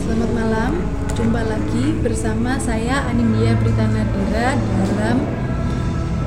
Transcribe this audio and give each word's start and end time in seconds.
Selamat 0.00 0.30
malam, 0.32 0.72
jumpa 1.12 1.36
lagi 1.44 1.92
bersama 2.00 2.56
saya 2.56 3.04
Anindya 3.12 3.60
Brita 3.60 3.84
Nadira 3.84 4.56
dalam 4.56 5.20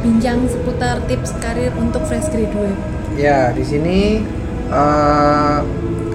bincang 0.06 0.46
seputar 0.46 1.02
tips 1.10 1.34
karir 1.42 1.74
untuk 1.82 2.06
fresh 2.06 2.30
graduate. 2.30 2.78
Ya, 3.18 3.50
di 3.58 3.66
sini 3.66 4.22
eh, 4.70 5.58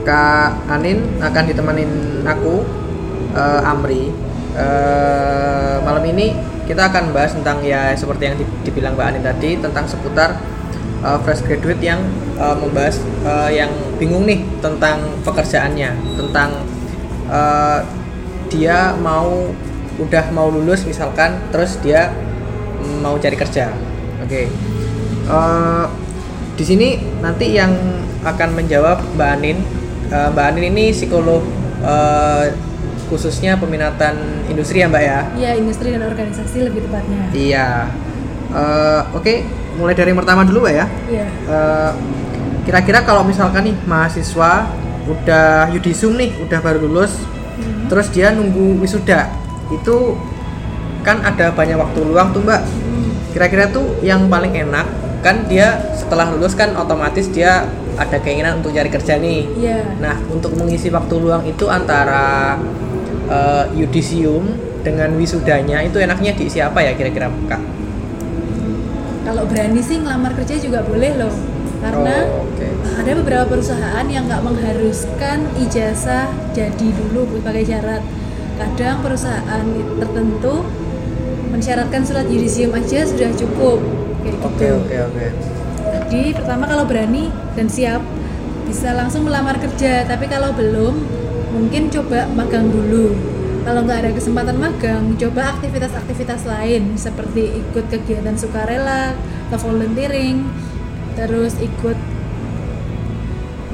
Kak 0.06 0.70
Anin 0.70 1.02
akan 1.18 1.42
ditemanin 1.42 1.90
aku 2.22 2.62
eh, 3.34 3.60
Amri. 3.66 4.14
Eh, 4.54 5.74
malam 5.82 6.06
ini 6.06 6.38
kita 6.70 6.86
akan 6.86 7.10
bahas 7.10 7.34
tentang 7.34 7.66
ya 7.66 7.98
seperti 7.98 8.30
yang 8.30 8.38
di- 8.38 8.46
dibilang 8.62 8.94
Mbak 8.94 9.06
Anin 9.10 9.26
tadi 9.26 9.58
tentang 9.58 9.90
seputar 9.90 10.38
eh, 11.02 11.18
fresh 11.26 11.42
graduate 11.44 11.82
yang 11.82 12.00
eh, 12.38 12.56
membahas 12.56 12.96
eh, 13.26 13.50
yang 13.62 13.70
bingung 13.98 14.24
nih 14.24 14.42
tentang 14.62 15.02
pekerjaannya, 15.26 15.90
tentang 16.16 16.50
eh, 17.28 17.78
dia 18.48 18.94
mau 18.98 19.50
udah 20.00 20.24
mau 20.32 20.48
lulus 20.48 20.88
misalkan 20.88 21.36
terus 21.52 21.76
dia 21.84 22.10
mau 23.02 23.18
cari 23.20 23.36
kerja. 23.36 23.70
Oke. 24.24 24.48
Eh, 25.28 25.84
di 26.52 26.64
sini 26.64 26.88
nanti 27.24 27.54
yang 27.56 27.72
akan 28.22 28.54
menjawab 28.54 29.02
Mbak 29.18 29.30
Anin. 29.38 29.58
Eh, 30.10 30.28
Mbak 30.30 30.44
Anin 30.52 30.64
ini 30.74 30.94
psikolog 30.94 31.42
eh, 31.82 32.54
khususnya 33.12 33.60
peminatan 33.60 34.16
industri 34.48 34.80
ya 34.80 34.88
Mbak 34.88 35.02
ya. 35.04 35.20
Ya, 35.36 35.50
industri 35.52 35.92
dan 35.92 36.08
organisasi 36.08 36.64
lebih 36.64 36.88
tepatnya. 36.88 37.28
Iya. 37.36 37.68
Eh, 38.52 39.00
Oke, 39.16 39.42
mulai 39.74 39.96
dari 39.96 40.12
yang 40.12 40.20
pertama 40.20 40.44
dulu 40.44 40.68
ya. 40.68 40.84
Iya. 41.08 41.26
Eh, 41.48 41.92
Kira-kira 42.62 43.02
kalau 43.02 43.26
misalkan 43.26 43.66
nih 43.66 43.74
mahasiswa 43.90 44.70
udah 45.02 45.66
yudisum 45.74 46.14
nih, 46.14 46.30
udah 46.46 46.62
baru 46.62 46.78
lulus, 46.86 47.18
Mhm. 47.58 47.90
terus 47.90 48.06
dia 48.14 48.30
nunggu 48.30 48.78
wisuda, 48.78 49.26
itu 49.66 50.14
kan 51.02 51.18
ada 51.26 51.50
banyak 51.50 51.74
waktu 51.74 52.06
luang 52.06 52.30
tuh 52.30 52.38
Mbak. 52.46 52.62
Hmm. 52.62 53.10
Kira-kira 53.34 53.66
tuh 53.66 53.98
yang 53.98 54.30
paling 54.30 54.54
enak 54.54 54.86
kan 55.26 55.42
dia 55.50 55.90
setelah 55.98 56.30
lulus 56.30 56.54
kan 56.54 56.70
otomatis 56.78 57.26
dia 57.34 57.66
ada 57.98 58.16
keinginan 58.22 58.62
untuk 58.62 58.70
cari 58.70 58.86
kerja 58.86 59.18
nih. 59.18 59.42
Iya. 59.58 59.98
Nah, 59.98 60.22
untuk 60.30 60.54
mengisi 60.54 60.86
waktu 60.86 61.14
luang 61.18 61.42
itu 61.42 61.66
antara 61.66 62.54
eh, 63.26 63.64
yudisium 63.74 64.54
dengan 64.86 65.10
wisudanya 65.18 65.82
itu 65.82 65.98
enaknya 65.98 66.30
diisi 66.38 66.62
apa 66.62 66.78
ya 66.78 66.94
kira-kira 66.94 67.26
Kak? 67.50 67.58
Kalau 69.22 69.46
berani 69.46 69.78
sih 69.78 70.02
ngelamar 70.02 70.34
kerja 70.34 70.58
juga 70.58 70.82
boleh 70.82 71.14
loh. 71.18 71.34
Karena 71.82 72.26
Oh, 72.30 72.46
oke. 72.46 72.66
ada 73.02 73.10
beberapa 73.18 73.44
perusahaan 73.50 74.06
yang 74.06 74.30
nggak 74.30 74.42
mengharuskan 74.42 75.50
ijazah 75.58 76.30
jadi 76.54 76.88
dulu 76.94 77.26
sebagai 77.38 77.66
syarat. 77.66 78.02
Kadang 78.54 79.02
perusahaan 79.02 79.64
tertentu 79.98 80.62
mensyaratkan 81.50 82.02
surat 82.06 82.26
yudisium 82.30 82.70
aja 82.74 83.02
sudah 83.02 83.30
cukup 83.34 83.82
kayak 84.22 84.36
gitu. 84.38 84.46
Oke, 84.46 84.66
oke, 84.78 84.96
oke. 85.10 85.26
Jadi 85.92 86.22
pertama 86.38 86.64
kalau 86.70 86.84
berani 86.86 87.34
dan 87.58 87.66
siap 87.66 88.02
bisa 88.66 88.94
langsung 88.94 89.26
melamar 89.26 89.58
kerja. 89.58 90.06
Tapi 90.06 90.30
kalau 90.30 90.54
belum 90.54 90.94
mungkin 91.50 91.90
coba 91.90 92.30
magang 92.30 92.70
dulu. 92.70 93.31
Kalau 93.62 93.86
nggak 93.86 93.98
ada 94.02 94.10
kesempatan 94.10 94.58
magang, 94.58 95.14
coba 95.14 95.54
aktivitas-aktivitas 95.54 96.42
lain 96.50 96.98
seperti 96.98 97.62
ikut 97.62 97.86
kegiatan 97.94 98.34
sukarela, 98.34 99.14
atau 99.52 99.70
volunteering, 99.70 100.42
terus 101.14 101.54
ikut 101.62 101.94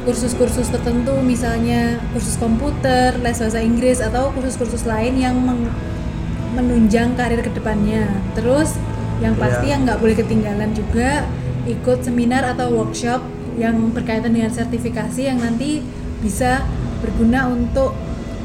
kursus-kursus 0.05 0.69
tertentu 0.73 1.17
misalnya 1.25 2.01
kursus 2.17 2.37
komputer, 2.37 3.17
les 3.21 3.37
bahasa 3.37 3.61
Inggris 3.61 4.01
atau 4.01 4.33
kursus-kursus 4.33 4.85
lain 4.85 5.17
yang 5.21 5.37
menunjang 6.57 7.17
karir 7.17 7.41
ke 7.45 7.53
depannya. 7.53 8.09
Terus 8.37 8.77
yang 9.25 9.37
pasti 9.41 9.69
Iya. 9.69 9.73
yang 9.77 9.81
nggak 9.89 10.01
boleh 10.01 10.17
ketinggalan 10.17 10.71
juga 10.77 11.29
ikut 11.69 12.05
seminar 12.05 12.45
atau 12.45 12.73
workshop 12.73 13.21
yang 13.61 13.93
berkaitan 13.93 14.33
dengan 14.33 14.49
sertifikasi 14.49 15.29
yang 15.29 15.41
nanti 15.43 15.85
bisa 16.25 16.65
berguna 17.05 17.51
untuk 17.51 17.93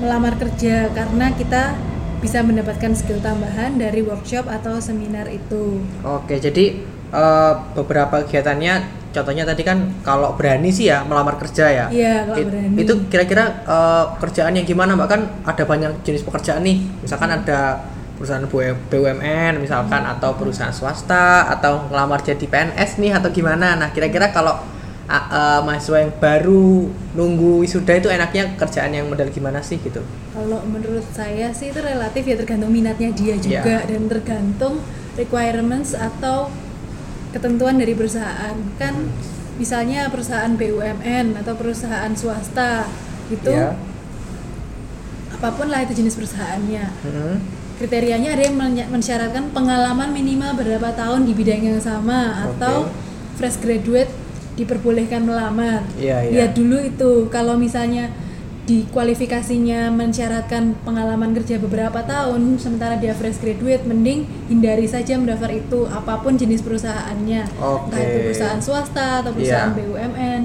melamar 0.04 0.36
kerja 0.36 0.92
karena 0.92 1.32
kita 1.32 1.80
bisa 2.20 2.44
mendapatkan 2.44 2.92
skill 2.92 3.20
tambahan 3.20 3.76
dari 3.76 4.04
workshop 4.04 4.48
atau 4.48 4.80
seminar 4.80 5.28
itu. 5.28 5.80
Oke, 6.04 6.40
jadi 6.40 6.84
eh, 7.10 7.54
beberapa 7.74 8.24
kegiatannya 8.24 8.74
contohnya 9.14 9.44
tadi 9.46 9.62
kan 9.62 9.78
kalau 10.02 10.34
berani 10.34 10.68
sih 10.70 10.88
ya 10.88 11.04
melamar 11.04 11.40
kerja 11.40 11.66
ya. 11.70 11.86
Iya, 11.88 12.28
kalau 12.28 12.40
It- 12.40 12.48
berani. 12.52 12.76
Itu 12.80 12.94
kira-kira 13.08 13.64
eh, 13.64 14.06
kerjaan 14.20 14.56
yang 14.56 14.68
gimana 14.68 14.96
Mbak 14.96 15.08
kan 15.08 15.22
ada 15.44 15.64
banyak 15.64 16.04
jenis 16.04 16.24
pekerjaan 16.24 16.64
nih. 16.64 16.84
Misalkan 17.00 17.32
Hmm. 17.32 17.40
ada 17.40 17.60
perusahaan 18.14 18.46
BUMN 18.88 19.60
misalkan 19.60 20.00
atau 20.00 20.32
perusahaan 20.38 20.72
swasta 20.72 21.50
atau 21.50 21.92
ngelamar 21.92 22.24
jadi 22.24 22.46
PNS 22.46 22.96
nih 22.96 23.20
atau 23.20 23.28
gimana. 23.30 23.76
Nah, 23.76 23.92
kira-kira 23.92 24.32
kalau 24.32 24.64
eh, 25.10 25.60
mahasiswa 25.62 25.98
yang 26.00 26.14
baru 26.16 26.88
nunggu 27.14 27.60
wisuda 27.60 28.00
itu 28.00 28.08
enaknya 28.08 28.56
kerjaan 28.56 28.96
yang 28.96 29.12
model 29.12 29.28
gimana 29.30 29.60
sih 29.60 29.78
gitu? 29.78 30.00
Kalau 30.32 30.64
menurut 30.64 31.04
saya 31.12 31.52
sih 31.52 31.70
itu 31.70 31.80
relatif 31.80 32.24
ya 32.24 32.36
tergantung 32.40 32.72
minatnya 32.72 33.12
dia 33.12 33.36
Iya. 33.36 33.44
juga 33.44 33.76
dan 33.86 34.02
tergantung 34.08 34.74
requirements 35.14 35.94
atau 35.94 36.50
ketentuan 37.30 37.78
dari 37.78 37.94
perusahaan. 37.94 38.56
Kan 38.80 39.12
misalnya 39.60 40.10
perusahaan 40.10 40.50
BUMN 40.56 41.38
atau 41.38 41.54
perusahaan 41.54 42.10
swasta 42.18 42.90
gitu 43.30 43.54
Iya. 43.54 43.78
apa 45.34 45.50
pun 45.54 45.68
lah 45.68 45.84
itu 45.84 45.94
jenis 46.00 46.16
perusahaannya. 46.16 46.86
Mm-mm. 47.04 47.36
Kriterianya 47.78 48.38
ada 48.38 48.44
yang 48.48 48.56
mensyaratkan 48.88 49.52
pengalaman 49.52 50.16
minimal 50.16 50.56
berapa 50.56 50.96
tahun 50.96 51.28
di 51.28 51.34
bidang 51.36 51.62
yang 51.68 51.82
sama 51.84 52.48
atau 52.48 52.88
fresh 53.36 53.60
graduate 53.60 54.08
diperbolehkan 54.54 55.24
melamar. 55.24 55.82
Iya, 55.98 56.24
iya. 56.24 56.32
Lihat 56.32 56.52
dulu 56.54 56.78
itu 56.78 57.12
kalau 57.28 57.56
misalnya 57.56 58.10
di 58.64 58.88
kualifikasinya 58.88 59.92
mensyaratkan 59.92 60.72
pengalaman 60.88 61.36
kerja 61.36 61.60
beberapa 61.60 62.00
tahun 62.00 62.56
sementara 62.56 62.96
dia 62.96 63.12
fresh 63.12 63.44
graduate 63.44 63.84
mending 63.84 64.24
hindari 64.48 64.88
saja 64.88 65.20
mendaftar 65.20 65.52
itu 65.52 65.84
apa 65.86 66.24
pun 66.24 66.40
jenis 66.40 66.64
perusahaannya 66.64 67.44
entah 67.44 67.92
Oke. 67.92 68.00
itu 68.00 68.18
perusahaan 68.24 68.64
swasta 68.64 69.20
atau 69.20 69.36
perusahaan 69.36 69.76
Iya. 69.76 69.84
BUMN 69.84 70.42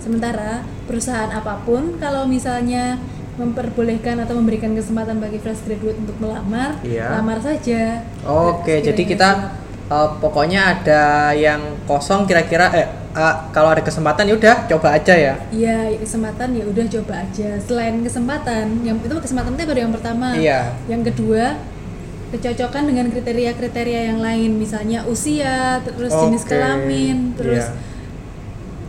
sementara 0.00 0.64
perusahaan 0.88 1.28
apa 1.28 1.60
pun 1.62 2.00
kalau 2.00 2.24
misalnya 2.24 2.96
memperbolehkan 3.36 4.16
atau 4.18 4.34
memberikan 4.34 4.72
kesempatan 4.72 5.20
bagi 5.20 5.36
fresh 5.36 5.68
graduate 5.68 6.00
untuk 6.00 6.16
melamar 6.18 6.80
Iya. 6.80 7.20
lamar 7.20 7.36
saja 7.38 8.00
Oke, 8.24 8.80
Dan 8.80 8.84
jadi 8.88 9.02
kita 9.04 9.28
eh, 9.88 10.08
pokoknya 10.16 10.60
ada 10.72 11.02
yang 11.32 11.84
kosong 11.84 12.24
kira-kira 12.24 12.72
eh 12.72 12.88
eh, 13.14 13.36
kalau 13.54 13.70
ada 13.72 13.82
kesempatan 13.84 14.28
ya 14.28 14.34
udah 14.36 14.56
coba 14.68 14.88
aja 14.96 15.14
ya. 15.14 15.34
Iya, 15.48 15.96
kesempatan 16.00 16.56
ya 16.56 16.64
udah 16.68 16.84
coba 16.98 17.14
aja. 17.24 17.48
Selain 17.62 17.94
kesempatan, 18.04 18.82
yang 18.84 18.96
itu 19.00 19.14
kesempatan 19.14 19.56
itu 19.56 19.64
baru 19.64 19.80
yang 19.88 19.94
pertama. 19.94 20.36
Iya. 20.36 20.76
Yang 20.90 21.12
kedua, 21.12 21.56
kecocokan 22.28 22.84
dengan 22.84 23.06
kriteria-kriteria 23.08 24.00
yang 24.12 24.20
lain, 24.20 24.60
misalnya 24.60 25.04
usia, 25.08 25.80
terus 25.80 26.12
jenis 26.12 26.44
Oke, 26.44 26.52
kelamin, 26.52 27.32
terus 27.40 27.64
iya. 27.72 27.86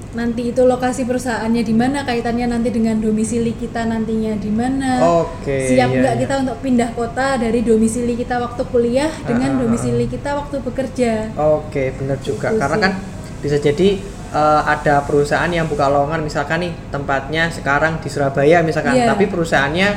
nanti 0.09 0.51
itu 0.51 0.61
lokasi 0.67 1.07
perusahaannya 1.07 1.63
di 1.63 1.71
mana, 1.71 2.03
kaitannya 2.03 2.51
nanti 2.51 2.67
dengan 2.75 2.99
domisili 2.99 3.55
kita 3.55 3.87
nantinya 3.87 4.35
di 4.35 4.51
mana. 4.51 4.91
Oke, 5.23 5.71
Siap 5.71 5.87
iya, 5.87 5.99
nggak 6.03 6.15
iya. 6.19 6.21
kita 6.27 6.33
untuk 6.43 6.57
pindah 6.59 6.89
kota 6.91 7.39
dari 7.39 7.63
domisili 7.63 8.19
kita 8.19 8.43
waktu 8.43 8.61
kuliah 8.67 9.11
dengan 9.23 9.55
ah. 9.55 9.57
domisili 9.63 10.05
kita 10.11 10.35
waktu 10.35 10.59
bekerja. 10.59 11.31
Oke, 11.39 11.95
benar 11.95 12.19
juga. 12.19 12.51
Gitu 12.51 12.59
Karena 12.59 12.75
sih. 12.75 12.83
kan 12.83 12.93
bisa 13.39 13.57
jadi 13.57 13.97
eh, 14.29 14.61
ada 14.63 15.01
perusahaan 15.03 15.49
yang 15.49 15.65
buka 15.65 15.89
lowongan 15.89 16.21
misalkan 16.21 16.61
nih 16.61 16.73
tempatnya 16.89 17.49
sekarang 17.49 17.97
di 17.97 18.07
Surabaya 18.07 18.61
misalkan, 18.61 18.93
Iya. 18.93 19.09
tapi 19.09 19.25
perusahaannya 19.25 19.89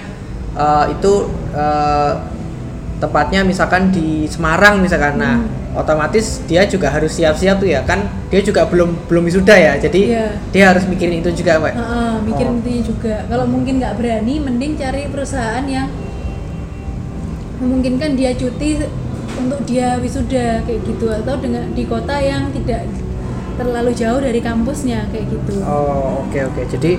eh, 0.53 0.85
itu 0.95 1.13
eh, 1.53 2.13
tempatnya 2.97 3.43
misalkan 3.43 3.91
di 3.91 4.25
Semarang 4.31 4.79
misalkan. 4.79 5.19
Nah, 5.19 5.37
Hmm. 5.43 5.75
otomatis 5.75 6.45
dia 6.45 6.69
juga 6.69 6.93
harus 6.93 7.17
siap-siap 7.17 7.59
tuh 7.59 7.67
ya 7.67 7.81
kan. 7.83 8.05
Dia 8.29 8.45
juga 8.45 8.63
belum 8.69 9.09
belum 9.09 9.25
wisuda 9.27 9.57
ya. 9.57 9.75
Jadi 9.81 10.13
Iya. 10.13 10.37
dia 10.53 10.65
harus 10.71 10.85
mikirin 10.87 11.19
itu 11.19 11.33
juga, 11.35 11.59
Mbak. 11.59 11.73
Heeh, 11.75 12.15
mikirin 12.29 12.53
Oh. 12.53 12.59
intinya 12.61 12.83
juga. 12.87 13.15
Kalau 13.27 13.47
mungkin 13.49 13.81
nggak 13.81 13.95
berani, 13.99 14.35
mending 14.39 14.77
cari 14.77 15.09
perusahaan 15.11 15.65
yang 15.65 15.89
memungkinkan 17.59 18.15
dia 18.15 18.35
cuti 18.35 18.85
untuk 19.39 19.61
dia 19.65 19.97
wisuda 19.99 20.61
kayak 20.67 20.81
gitu 20.85 21.07
atau 21.09 21.35
dengan 21.39 21.71
di 21.73 21.85
kota 21.87 22.19
yang 22.19 22.51
tidak 22.53 22.85
terlalu 23.59 23.93
jauh 23.93 24.21
dari 24.21 24.41
kampusnya 24.41 25.09
kayak 25.13 25.27
gitu. 25.31 25.61
Oh 25.65 26.25
oke 26.27 26.39
oke 26.53 26.63
jadi 26.71 26.99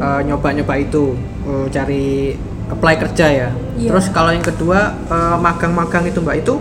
eh, 0.00 0.20
nyoba-nyoba 0.26 0.74
itu 0.80 1.14
eh, 1.46 1.66
cari 1.70 2.34
apply 2.70 2.94
kerja 2.96 3.26
ya. 3.28 3.48
Iya. 3.78 3.90
Terus 3.92 4.06
kalau 4.10 4.30
yang 4.32 4.44
kedua 4.44 4.94
eh, 5.08 5.36
magang-magang 5.38 6.04
itu 6.08 6.18
mbak 6.22 6.36
itu 6.42 6.54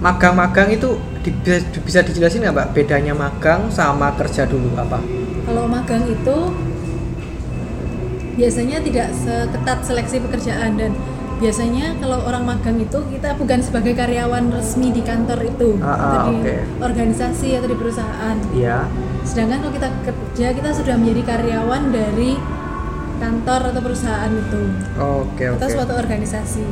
magang-magang 0.00 0.72
itu 0.72 0.96
di- 1.20 1.36
bisa, 1.44 1.60
bisa 1.84 2.00
dijelasin 2.00 2.40
nggak 2.48 2.54
mbak 2.56 2.68
bedanya 2.72 3.12
magang 3.12 3.68
sama 3.68 4.12
kerja 4.16 4.48
dulu 4.48 4.72
apa? 4.74 4.98
Kalau 5.44 5.64
magang 5.68 6.04
itu 6.08 6.36
biasanya 8.40 8.80
tidak 8.80 9.12
seketat 9.12 9.78
seleksi 9.84 10.16
pekerjaan 10.24 10.80
dan 10.80 10.96
biasanya 11.40 11.96
kalau 11.96 12.20
orang 12.20 12.44
magang 12.44 12.76
itu 12.76 13.00
kita 13.08 13.32
bukan 13.34 13.58
sebagai 13.58 13.96
karyawan 13.96 14.52
resmi 14.52 14.92
di 14.92 15.00
kantor 15.00 15.40
itu 15.42 15.80
Ah, 15.80 15.88
ah, 15.88 15.96
atau 15.96 16.18
di 16.28 16.36
oke. 16.38 16.54
organisasi 16.78 17.48
atau 17.56 17.66
di 17.66 17.76
perusahaan 17.76 18.36
Iya. 18.52 18.84
sedangkan 19.22 19.58
kalau 19.58 19.72
kita 19.72 19.88
kerja 20.02 20.46
kita 20.52 20.70
sudah 20.70 20.94
menjadi 20.94 21.22
karyawan 21.26 21.82
dari 21.88 22.36
kantor 23.16 23.60
atau 23.68 23.80
perusahaan 23.80 24.28
itu 24.30 24.62
Oke 24.94 25.44
oke. 25.46 25.56
atau 25.56 25.68
suatu 25.68 25.92
organisasi 25.94 26.64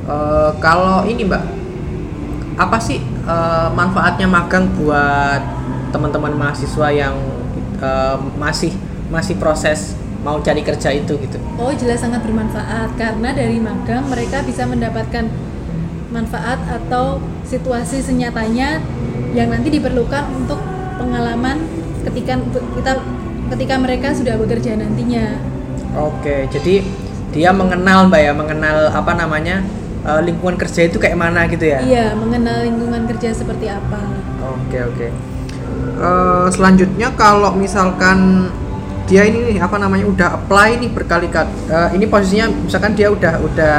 Eh, 0.00 0.50
kalau 0.58 1.06
ini 1.06 1.22
mbak, 1.22 1.44
apa 2.56 2.82
sih 2.82 2.98
eh, 3.04 3.68
manfaatnya 3.70 4.26
magang 4.26 4.66
buat 4.74 5.38
teman-teman 5.90 6.34
mahasiswa 6.34 6.88
yang 6.90 7.14
eh, 7.78 8.16
masih 8.34 8.74
masih 9.06 9.38
proses 9.38 9.94
mau 10.20 10.36
cari 10.40 10.60
kerja 10.60 10.92
itu 10.92 11.16
gitu? 11.16 11.38
Oh 11.56 11.72
jelas 11.72 12.04
sangat 12.04 12.20
bermanfaat 12.24 12.92
karena 13.00 13.32
dari 13.32 13.56
magang 13.56 14.04
mereka 14.08 14.44
bisa 14.44 14.68
mendapatkan 14.68 15.28
manfaat 16.10 16.58
atau 16.66 17.22
situasi 17.46 18.02
senyatanya 18.02 18.82
yang 19.32 19.48
nanti 19.48 19.70
diperlukan 19.70 20.26
untuk 20.34 20.58
pengalaman 20.98 21.64
ketika 22.04 22.36
kita 22.76 22.92
ketika 23.54 23.74
mereka 23.80 24.08
sudah 24.12 24.36
bekerja 24.36 24.76
nantinya. 24.76 25.38
Oke, 25.96 26.46
jadi 26.52 26.86
dia 27.30 27.50
mengenal 27.50 28.06
mbak 28.10 28.20
ya, 28.22 28.32
mengenal 28.34 28.90
apa 28.94 29.14
namanya 29.14 29.62
eh, 30.06 30.20
lingkungan 30.22 30.58
kerja 30.58 30.86
itu 30.86 30.98
kayak 30.98 31.18
mana 31.18 31.46
gitu 31.50 31.64
ya? 31.66 31.80
Iya, 31.82 32.06
mengenal 32.14 32.62
lingkungan 32.66 33.06
kerja 33.10 33.34
seperti 33.34 33.70
apa. 33.70 34.02
Oke 34.44 34.78
oke. 34.82 35.08
Eh, 36.00 36.46
selanjutnya 36.52 37.08
kalau 37.18 37.54
misalkan 37.54 38.50
dia 39.10 39.26
ini 39.26 39.38
nih, 39.50 39.58
apa 39.58 39.74
namanya 39.74 40.06
udah 40.06 40.28
apply 40.38 40.78
nih 40.78 40.86
berkali-kali, 40.88 41.50
eh, 41.66 41.88
ini 41.98 42.06
posisinya 42.06 42.46
misalkan 42.46 42.94
dia 42.94 43.10
udah 43.10 43.42
udah 43.42 43.78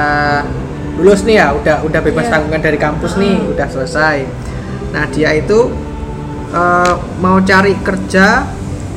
lulus 1.00 1.24
nih 1.24 1.40
ya, 1.40 1.56
udah 1.56 1.76
udah 1.82 2.00
bebas 2.04 2.28
Iya. 2.28 2.32
tanggungan 2.36 2.60
dari 2.60 2.76
kampus 2.76 3.16
nih, 3.16 3.40
Ah. 3.40 3.52
udah 3.56 3.68
selesai. 3.72 4.18
Nah 4.92 5.08
dia 5.08 5.32
itu 5.34 5.72
eh, 6.52 6.94
mau 7.24 7.40
cari 7.40 7.80
kerja, 7.80 8.44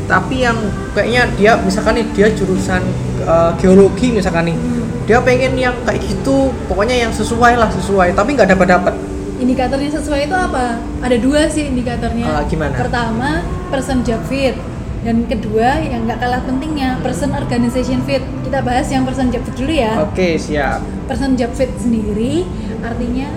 tapi 0.04 0.42
yang 0.42 0.58
kayaknya 0.90 1.22
dia 1.38 1.52
misalkan 1.62 2.02
nih 2.02 2.06
dia 2.10 2.26
jurusan 2.34 2.82
eh, 3.22 3.50
geologi 3.62 4.10
misalkan 4.10 4.50
nih, 4.50 4.56
Hmm. 4.58 5.06
dia 5.06 5.22
pengen 5.22 5.54
yang 5.54 5.74
kayak 5.86 6.02
gitu, 6.02 6.50
pokoknya 6.66 6.98
yang 6.98 7.14
sesuai 7.14 7.54
lah 7.54 7.70
sesuai, 7.70 8.10
tapi 8.12 8.34
nggak 8.34 8.58
dapat 8.58 8.68
dapat. 8.74 8.94
Indikatornya 9.38 9.90
sesuai 9.94 10.26
itu 10.26 10.34
apa? 10.34 10.82
Ada 10.98 11.16
dua 11.22 11.46
sih 11.46 11.70
indikatornya. 11.70 12.26
Ah, 12.26 12.42
gimana? 12.42 12.74
Pertama, 12.74 13.30
person 13.70 14.02
job 14.02 14.18
fit. 14.26 14.58
Dan 15.04 15.28
kedua, 15.28 15.84
yang 15.84 16.08
nggak 16.08 16.16
kalah 16.16 16.40
pentingnya, 16.48 16.96
person 17.04 17.36
organization 17.36 18.00
fit. 18.08 18.24
Kita 18.40 18.64
bahas 18.64 18.88
yang 18.88 19.04
person 19.04 19.28
job 19.28 19.44
fit 19.44 19.54
dulu 19.60 19.72
ya. 19.76 19.92
Oke 20.00 20.40
siap. 20.40 20.80
person 21.04 21.36
job 21.36 21.52
fit 21.52 21.68
sendiri 21.76 22.48
artinya 22.80 23.28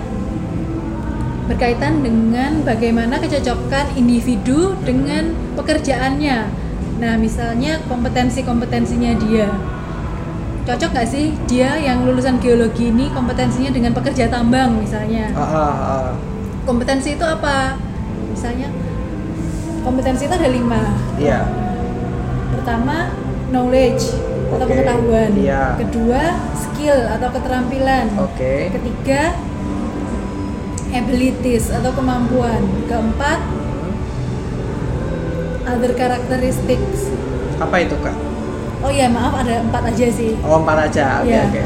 berkaitan 1.48 2.04
dengan 2.04 2.60
bagaimana 2.64 3.16
kecocokan 3.20 3.96
individu 3.96 4.76
dengan 4.84 5.32
pekerjaannya. 5.56 6.48
Nah, 7.00 7.14
misalnya 7.16 7.80
kompetensi-kompetensinya 7.88 9.16
dia. 9.16 9.48
Cocok 10.68 10.92
nggak 10.92 11.08
sih 11.08 11.32
dia 11.48 11.80
yang 11.80 12.04
lulusan 12.04 12.36
geologi 12.44 12.92
ini 12.92 13.08
kompetensinya 13.16 13.72
dengan 13.72 13.96
pekerja 13.96 14.28
tambang 14.28 14.76
misalnya? 14.76 15.32
Ah, 15.32 15.40
ah, 15.40 15.72
ah. 15.72 16.08
Kompetensi 16.68 17.16
itu 17.16 17.24
apa? 17.24 17.80
Misalnya 18.28 18.68
kompetensi 19.88 20.28
itu 20.28 20.34
ada 20.36 20.50
lima. 20.52 20.82
Iya. 21.16 21.48
Pertama, 22.52 23.08
knowledge 23.48 24.04
atau 24.52 24.64
pengetahuan. 24.68 25.32
iya. 25.40 25.80
Kedua, 25.80 26.36
skill 26.52 27.08
atau 27.08 27.28
keterampilan. 27.32 28.06
Oke. 28.20 28.68
Ketiga, 28.68 29.32
abilities 30.92 31.72
atau 31.72 31.88
kemampuan. 31.96 32.60
Keempat, 32.84 33.40
other 35.64 35.92
characteristics. 35.96 37.08
Apa 37.56 37.80
itu 37.80 37.96
kak? 38.04 38.16
Oh 38.78 38.92
ya 38.92 39.10
maaf 39.10 39.34
ada 39.40 39.64
empat 39.64 39.90
aja 39.90 40.06
sih. 40.12 40.36
Oh 40.44 40.60
empat 40.62 40.92
aja. 40.92 41.24
Oke 41.24 41.32
Iya. 41.32 41.42
oke. 41.48 41.64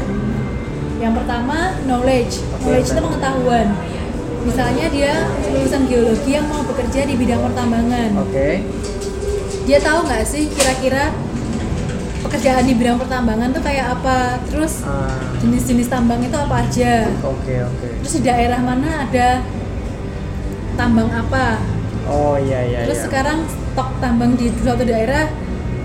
Yang 1.03 1.13
pertama 1.19 1.57
knowledge. 1.85 2.33
Oke, 2.55 2.63
knowledge 2.63 2.89
itu 2.89 3.01
pengetahuan. 3.03 3.67
Misalnya 4.43 4.85
dia 4.91 5.13
lulusan 5.51 5.87
geologi 5.87 6.35
yang 6.35 6.45
mau 6.51 6.61
bekerja 6.67 7.07
di 7.07 7.15
bidang 7.15 7.41
pertambangan. 7.41 8.09
Oke. 8.27 8.63
Dia 9.63 9.79
tahu 9.79 10.03
nggak 10.03 10.23
sih 10.27 10.51
kira-kira 10.51 11.15
pekerjaan 12.27 12.63
di 12.67 12.75
bidang 12.75 12.99
pertambangan 12.99 13.55
tuh 13.55 13.63
kayak 13.63 13.99
apa? 13.99 14.43
Terus 14.51 14.83
Ah, 14.83 15.31
jenis-jenis 15.39 15.87
tambang 15.87 16.19
itu 16.19 16.35
apa 16.35 16.67
aja? 16.67 17.07
Oke 17.23 17.63
oke. 17.63 17.87
Terus 18.03 18.13
di 18.19 18.21
daerah 18.27 18.59
mana 18.59 19.07
ada 19.07 19.39
tambang 20.75 21.07
apa? 21.07 21.63
Oh 22.03 22.35
iya 22.35 22.67
iya. 22.67 22.79
Terus 22.83 22.99
iya. 22.99 23.05
sekarang 23.07 23.37
stok 23.47 23.89
tambang 24.03 24.35
di 24.35 24.51
suatu 24.59 24.83
daerah 24.83 25.31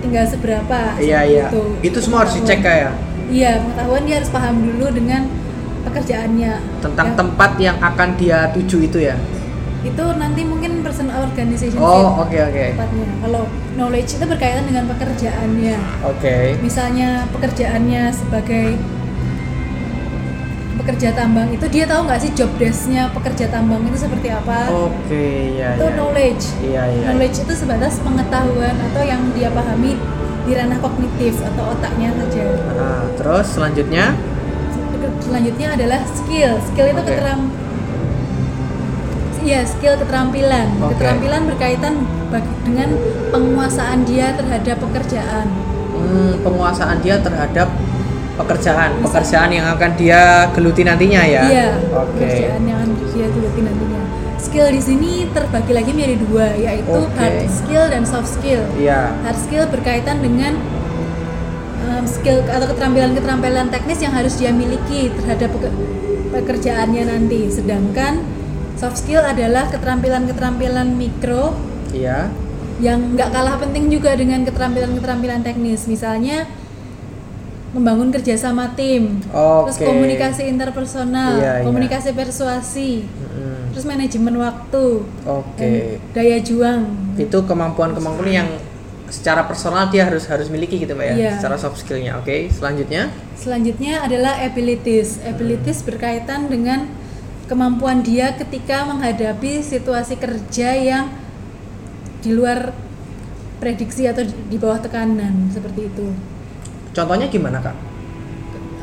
tinggal 0.03 0.25
seberapa? 0.27 0.99
Iya 0.99 1.19
iya. 1.23 1.45
Itu, 1.47 1.61
Itu 1.79 1.97
semua 2.03 2.27
harus 2.27 2.35
dicek 2.35 2.59
kak 2.59 2.75
ya. 2.75 2.91
Iya, 3.29 3.61
pengetahuan 3.61 4.03
dia 4.09 4.15
harus 4.17 4.31
paham 4.33 4.55
dulu 4.57 4.89
dengan 4.89 5.29
pekerjaannya. 5.83 6.53
Tentang 6.81 7.07
Yang- 7.13 7.19
tempat 7.19 7.51
yang 7.59 7.77
akan 7.79 8.09
dia 8.15 8.51
tuju 8.51 8.77
itu 8.85 8.99
ya. 9.01 9.15
itu 9.79 10.03
nanti 10.19 10.43
mungkin 10.43 10.83
person 10.83 11.07
organization 11.07 11.79
Oh 11.79 12.27
oke 12.27 12.35
oke. 12.35 12.65
tepatnya. 12.75 13.07
Kalau 13.23 13.47
knowledge 13.79 14.11
itu 14.19 14.25
berkaitan 14.27 14.67
dengan 14.67 14.91
pekerjaannya. 14.91 16.03
Oke. 16.03 16.59
Misalnya 16.59 17.23
pekerjaannya 17.31 18.11
sebagai 18.11 18.75
pekerja 20.79 21.15
tambang 21.15 21.47
itu 21.53 21.63
dia 21.71 21.87
tahu 21.87 22.11
nggak 22.11 22.19
sih 22.19 22.31
job 22.35 22.51
desk-nya 22.59 23.07
pekerja 23.15 23.47
tambang 23.47 23.79
itu 23.87 24.03
seperti 24.03 24.27
apa? 24.35 24.67
Oke 24.67 25.55
iya 25.55 25.79
itu 25.79 25.85
iya. 25.87 25.95
knowledge. 25.95 26.43
Iya 26.59 26.83
iya. 26.89 27.05
Knowledge 27.11 27.37
itu 27.47 27.53
sebatas 27.55 28.03
pengetahuan 28.03 28.75
atau 28.91 29.03
yang 29.07 29.21
dia 29.31 29.47
pahami 29.47 29.95
di 30.43 30.51
ranah 30.57 30.79
kognitif 30.81 31.39
atau 31.39 31.71
otaknya 31.71 32.09
saja. 32.19 32.43
Ah, 32.75 33.05
terus 33.15 33.47
selanjutnya. 33.53 34.11
Selanjutnya 35.23 35.67
adalah 35.73 36.01
skill. 36.09 36.57
Skill 36.71 36.87
itu 36.93 37.01
Oke. 37.01 37.09
keteram 37.13 37.41
Iya, 39.39 39.63
skill 39.63 39.95
keterampilan. 39.95 40.67
Oke. 40.83 40.99
Keterampilan 40.99 41.41
berkaitan 41.47 41.93
dengan 42.67 42.89
penguasaan 43.31 44.03
dia 44.03 44.35
terhadap 44.35 44.77
pekerjaan. 44.83 45.47
Hmm, 45.95 46.33
penguasaan 46.43 46.99
dia 46.99 47.17
terhadap 47.23 47.71
pekerjaan, 48.39 48.99
pekerjaan 49.03 49.49
yang 49.51 49.67
akan 49.73 49.91
dia 49.95 50.47
geluti 50.55 50.83
nantinya 50.83 51.21
ya. 51.23 51.43
Iya, 51.47 51.69
Oke. 51.91 52.19
pekerjaan 52.19 52.61
yang 52.67 52.77
akan 52.83 52.91
dia 53.15 53.27
geluti 53.31 53.59
nantinya. 53.63 54.01
Skill 54.39 54.67
di 54.71 54.81
sini 54.83 55.11
terbagi 55.35 55.71
lagi 55.75 55.91
menjadi 55.91 56.15
dua, 56.23 56.47
yaitu 56.55 56.99
Oke. 56.99 57.19
hard 57.19 57.37
skill 57.51 57.83
dan 57.91 58.03
soft 58.07 58.29
skill. 58.29 58.63
Iya. 58.79 59.11
Hard 59.23 59.39
skill 59.39 59.67
berkaitan 59.67 60.23
dengan 60.23 60.55
um, 61.99 62.07
skill 62.07 62.39
atau 62.47 62.67
keterampilan-keterampilan 62.71 63.67
teknis 63.69 63.99
yang 63.99 64.15
harus 64.15 64.39
dia 64.39 64.49
miliki 64.49 65.11
terhadap 65.13 65.51
peke- 65.51 65.75
pekerjaannya 66.31 67.03
nanti. 67.05 67.51
Sedangkan 67.51 68.23
soft 68.79 68.97
skill 68.97 69.21
adalah 69.21 69.67
keterampilan-keterampilan 69.69 70.95
mikro 70.95 71.51
Iya. 71.91 72.31
yang 72.79 73.17
nggak 73.17 73.29
kalah 73.29 73.59
penting 73.59 73.91
juga 73.91 74.15
dengan 74.15 74.47
keterampilan-keterampilan 74.47 75.43
teknis. 75.43 75.83
Misalnya 75.85 76.47
membangun 77.69 78.09
kerjasama 78.09 78.73
tim, 78.73 79.21
terus 79.21 79.77
Oke. 79.77 79.85
komunikasi 79.85 80.49
interpersonal, 80.49 81.37
Iya, 81.37 81.53
iya. 81.61 81.65
komunikasi 81.69 82.17
persuasi, 82.17 83.05
terus 83.69 83.85
manajemen 83.85 84.41
waktu, 84.41 85.05
Oke. 85.21 85.53
dan 85.53 85.71
daya 86.17 86.41
juang. 86.41 87.13
Itu 87.13 87.45
kemampuan-kemampuan 87.45 88.25
yang 88.33 88.49
secara 89.09 89.45
personal 89.45 89.89
dia 89.89 90.05
harus 90.05 90.25
harus 90.29 90.47
miliki 90.49 90.81
gitu 90.81 90.93
mbak 90.93 91.13
ya, 91.13 91.15
Iya. 91.17 91.31
secara 91.37 91.55
soft 91.57 91.81
skillnya. 91.81 92.17
Oke, 92.21 92.49
selanjutnya. 92.53 93.09
Selanjutnya 93.35 94.05
adalah 94.05 94.37
abilities. 94.41 95.19
Abilities 95.25 95.81
berkaitan 95.81 96.47
dengan 96.47 96.85
kemampuan 97.49 98.05
dia 98.05 98.37
ketika 98.37 98.85
menghadapi 98.85 99.65
situasi 99.65 100.21
kerja 100.21 100.69
yang 100.77 101.05
di 102.21 102.37
luar 102.37 102.69
prediksi 103.57 104.05
atau 104.05 104.23
di 104.23 104.57
bawah 104.61 104.79
tekanan 104.79 105.49
seperti 105.49 105.89
itu. 105.89 106.07
Contohnya 106.93 107.27
gimana 107.27 107.59
kak? 107.59 107.75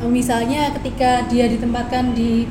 Misalnya 0.05 0.69
ketika 0.77 1.25
dia 1.25 1.49
ditempatkan 1.49 2.13
di 2.13 2.45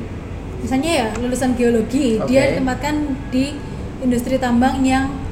misalnya 0.59 0.91
ya 0.91 1.07
lulusan 1.21 1.55
geologi, 1.55 2.19
Oke. 2.19 2.33
dia 2.33 2.51
ditempatkan 2.51 2.95
di 3.31 3.55
industri 4.03 4.35
tambang 4.41 4.83
yang 4.83 5.26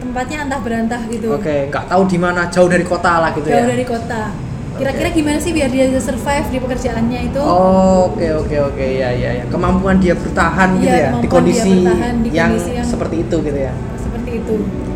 tempatnya 0.00 0.48
antah 0.48 0.60
berantah 0.64 1.02
gitu. 1.06 1.36
Oke, 1.36 1.68
nggak 1.68 1.84
tahu 1.86 2.02
di 2.08 2.18
mana, 2.18 2.48
jauh 2.48 2.66
dari 2.66 2.82
kota 2.82 3.20
lah 3.20 3.30
gitu 3.36 3.46
Jauh 3.46 3.62
ya. 3.62 3.68
dari 3.68 3.84
kota. 3.84 4.22
Kira-kira 4.70 5.08
gimana 5.12 5.36
sih 5.36 5.52
biar 5.52 5.68
dia 5.68 5.84
bisa 5.92 6.00
survive 6.00 6.46
di 6.48 6.56
pekerjaannya 6.56 7.20
itu? 7.28 7.40
Oh, 7.42 8.08
oke 8.08 8.24
oke 8.40 8.56
oke 8.72 8.80
ya 8.80 9.12
ya 9.12 9.30
ya. 9.36 9.44
Kemampuan 9.52 10.00
dia 10.00 10.16
bertahan 10.16 10.80
gitu 10.80 10.88
Iya, 10.88 10.96
ya 10.96 11.10
di 11.20 11.28
kemampuan 11.28 11.28
dia 11.28 11.30
kondisi, 11.36 11.72
bertahan 11.84 12.14
di 12.16 12.28
yang, 12.32 12.50
kondisi 12.56 12.70
yang- 12.72 12.88
seperti 12.88 13.16
itu 13.20 13.36
gitu 13.44 13.58
ya. 13.60 13.72
Seperti 14.00 14.30
itu. 14.40 14.54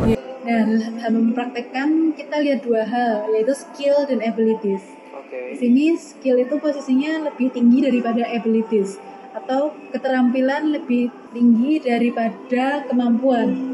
Iya. 0.08 0.16
Nah, 0.44 0.60
dalam 0.96 1.12
mempraktekkan 1.28 1.88
kita 2.16 2.36
lihat 2.40 2.60
dua 2.64 2.82
hal, 2.84 3.28
yaitu 3.32 3.52
skill 3.52 4.08
dan 4.08 4.24
abilities. 4.24 4.84
Oke. 5.12 5.52
Di 5.52 5.56
sini 5.60 5.84
skill 6.00 6.36
itu 6.40 6.54
posisinya 6.56 7.28
lebih 7.28 7.52
tinggi 7.52 7.84
daripada 7.84 8.24
abilities 8.24 8.96
atau 9.34 9.74
keterampilan 9.90 10.70
lebih 10.70 11.12
tinggi 11.34 11.82
daripada 11.82 12.86
kemampuan. 12.88 13.73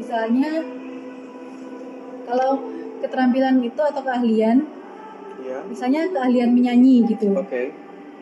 Misalnya 0.00 0.64
kalau 2.24 2.50
keterampilan 3.04 3.60
itu 3.60 3.82
atau 3.84 4.00
keahlian, 4.00 4.64
Iya. 5.40 5.58
misalnya 5.68 6.08
keahlian 6.08 6.56
menyanyi 6.56 7.04
gitu. 7.04 7.36
Oke. 7.36 7.72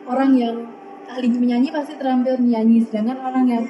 Orang 0.03 0.35
yang 0.35 0.67
ahli 1.07 1.31
menyanyi 1.31 1.71
pasti 1.71 1.95
terampil 1.95 2.35
menyanyi, 2.35 2.83
sedangkan 2.83 3.19
orang 3.23 3.45
yang 3.47 3.63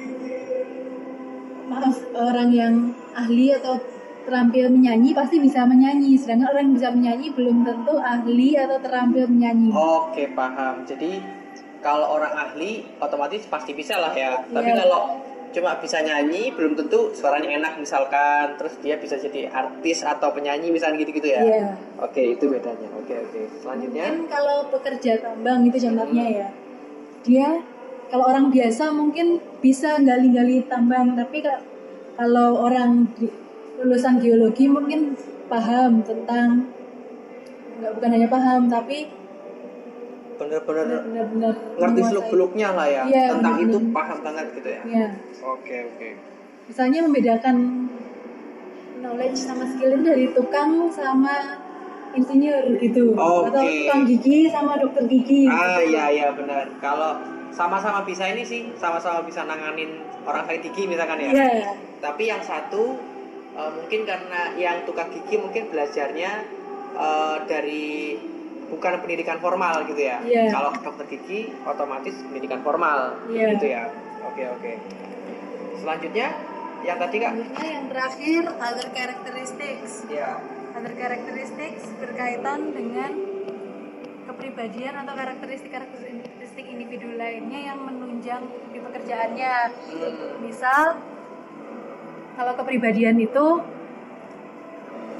maaf 1.70 1.96
orang 2.18 2.50
yang 2.50 2.74
ahli 3.14 3.54
atau 3.54 3.78
terampil 4.26 4.68
menyanyi 4.70 5.14
pasti 5.14 5.38
bisa 5.38 5.62
menyanyi, 5.64 6.18
sedangkan 6.18 6.50
orang 6.50 6.62
yang 6.70 6.76
bisa 6.76 6.90
menyanyi 6.90 7.26
belum 7.30 7.56
tentu 7.62 7.94
ahli 7.96 8.58
atau 8.58 8.78
terampil 8.82 9.24
menyanyi. 9.30 9.70
Oke, 9.70 10.34
paham. 10.34 10.82
Jadi 10.84 11.22
kalau 11.80 12.18
orang 12.18 12.34
ahli 12.34 12.84
otomatis 12.98 13.46
pasti 13.46 13.72
bisa 13.72 13.96
lah 13.96 14.12
ya. 14.12 14.42
Tapi 14.44 14.66
Iya. 14.66 14.76
kalau 14.84 15.00
cuma 15.50 15.82
bisa 15.82 15.98
nyanyi 16.00 16.54
belum 16.54 16.78
tentu 16.78 17.10
suaranya 17.10 17.58
enak 17.58 17.74
misalkan 17.76 18.54
terus 18.54 18.78
dia 18.78 18.94
bisa 18.96 19.18
jadi 19.18 19.50
artis 19.50 20.06
atau 20.06 20.30
penyanyi 20.30 20.70
misalnya 20.70 21.02
gitu-gitu 21.02 21.26
ya. 21.26 21.42
Iya. 21.42 21.68
Oke, 21.98 22.38
itu 22.38 22.46
bedanya. 22.46 22.86
Oke, 22.94 23.18
oke. 23.18 23.40
Selanjutnya 23.58 24.14
Mungkin 24.14 24.30
kalau 24.30 24.70
pekerja 24.70 25.18
tambang 25.18 25.66
itu 25.66 25.78
contohnya 25.82 26.26
ya, 26.26 26.48
dia 27.26 27.48
kalau 28.06 28.24
orang 28.26 28.50
biasa 28.50 28.90
mungkin 28.90 29.38
bisa 29.58 29.98
gali-gali 30.00 30.66
tambang, 30.66 31.14
tapi 31.14 31.42
ka- 31.42 31.62
kalau 32.14 32.66
orang 32.66 33.06
lulusan 33.78 34.18
geologi 34.18 34.66
mungkin 34.66 35.14
paham 35.46 36.02
tentang 36.02 36.70
nggak 37.80 37.92
bukan 37.96 38.10
hanya 38.12 38.28
paham 38.28 38.68
tapi 38.68 39.08
bener-bener 40.40 41.04
benar-benar 41.04 41.54
ngerti 41.76 42.00
seluk-beluknya 42.08 42.68
lah 42.72 42.88
ya 42.88 43.02
Iya, 43.04 43.22
tentang 43.36 43.54
itu 43.60 43.76
bener-bener. 43.76 43.92
paham 43.92 44.18
banget 44.24 44.46
gitu 44.56 44.68
ya. 44.72 44.82
Ya, 44.88 45.06
Oke, 45.44 45.76
oke. 45.86 46.08
misalnya 46.66 46.98
membedakan 47.04 47.56
knowledge 49.00 49.38
sama 49.38 49.64
skill 49.66 49.92
itu 49.94 50.04
dari 50.04 50.26
tukang 50.32 50.88
sama 50.88 51.34
insinyur 52.10 52.74
gitu, 52.76 53.14
atau 53.14 53.46
Oke. 53.46 53.86
tukang 53.86 54.02
gigi 54.02 54.38
sama 54.48 54.74
dokter 54.76 55.04
gigi. 55.06 55.46
Ah 55.46 55.78
gitu. 55.78 55.94
iya 55.94 56.04
iya 56.10 56.28
benar. 56.32 56.66
Kalau 56.82 57.20
sama-sama 57.50 58.02
bisa 58.02 58.26
ini 58.26 58.42
sih, 58.42 58.72
sama-sama 58.74 59.22
bisa 59.22 59.44
nanganin 59.44 60.02
orang 60.24 60.42
sakit 60.42 60.60
gigi 60.66 60.88
misalkan 60.88 61.22
ya. 61.22 61.30
Iya. 61.30 61.70
Tapi 62.00 62.22
yang 62.26 62.42
satu 62.42 62.98
eh, 63.52 63.70
mungkin 63.72 64.00
karena 64.02 64.40
yang 64.54 64.82
tukang 64.84 65.10
gigi 65.10 65.38
mungkin 65.38 65.70
belajarnya 65.70 66.32
eh, 66.96 67.36
dari 67.46 68.18
bukan 68.70 69.02
pendidikan 69.02 69.42
formal 69.42 69.82
gitu 69.90 69.98
ya. 70.00 70.22
Iya. 70.22 70.54
Kalau 70.54 70.70
dokter 70.78 71.06
gigi 71.10 71.50
otomatis 71.66 72.14
pendidikan 72.24 72.62
formal 72.62 73.18
Iya. 73.26 73.58
gitu 73.58 73.66
ya. 73.66 73.84
Oke 74.30 74.46
oke. 74.46 74.72
Selanjutnya 75.82 76.28
yang 76.86 76.96
tadi 76.96 77.16
kak? 77.18 77.32
Selanjutnya 77.34 77.68
yang 77.68 77.86
terakhir 77.90 78.42
other 78.56 78.88
characteristics. 78.94 79.92
Ya. 80.06 80.38
Other 80.70 80.94
characteristics 80.94 81.82
berkaitan 81.98 82.70
dengan 82.70 83.10
kepribadian 84.30 84.94
atau 85.02 85.12
karakteristik-karakteristik 85.18 86.62
individu 86.62 87.10
lainnya 87.18 87.74
yang 87.74 87.82
menunjang 87.82 88.46
di 88.70 88.78
pekerjaannya. 88.78 89.54
Hmm. 89.90 90.38
Misal 90.46 91.02
kalau 92.38 92.52
kepribadian 92.54 93.18
itu 93.18 93.46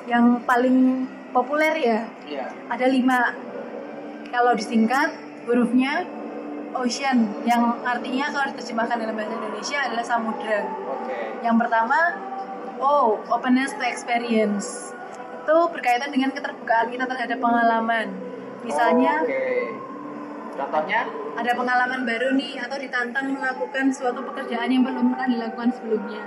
yang 0.07 0.39
paling 0.47 1.07
populer 1.31 1.75
ya 1.77 2.01
Iya. 2.27 2.47
ada 2.69 2.87
lima. 2.87 3.35
Kalau 4.31 4.55
disingkat 4.55 5.11
hurufnya 5.47 6.07
ocean 6.71 7.35
yang 7.43 7.83
artinya 7.83 8.31
kalau 8.31 8.47
diterjemahkan 8.55 8.95
dalam 8.95 9.15
bahasa 9.19 9.35
Indonesia 9.35 9.79
adalah 9.83 10.05
samudra. 10.07 10.61
Oke. 10.87 11.19
Yang 11.43 11.57
pertama, 11.67 11.99
O, 12.79 13.19
openness 13.29 13.75
to 13.75 13.83
experience. 13.83 14.95
Itu 15.43 15.57
berkaitan 15.69 16.15
dengan 16.15 16.31
keterbukaan 16.31 16.89
kita 16.89 17.05
terhadap 17.05 17.39
pengalaman. 17.43 18.15
Misalnya, 18.63 19.21
Oke. 19.21 19.75
Contohnya? 20.55 21.09
ada 21.31 21.53
pengalaman 21.57 22.05
baru 22.05 22.37
nih 22.37 22.61
atau 22.61 22.77
ditantang 22.77 23.33
melakukan 23.33 23.89
suatu 23.91 24.21
pekerjaan 24.23 24.69
yang 24.69 24.85
belum 24.85 25.11
pernah 25.11 25.27
dilakukan 25.27 25.73
sebelumnya. 25.73 26.21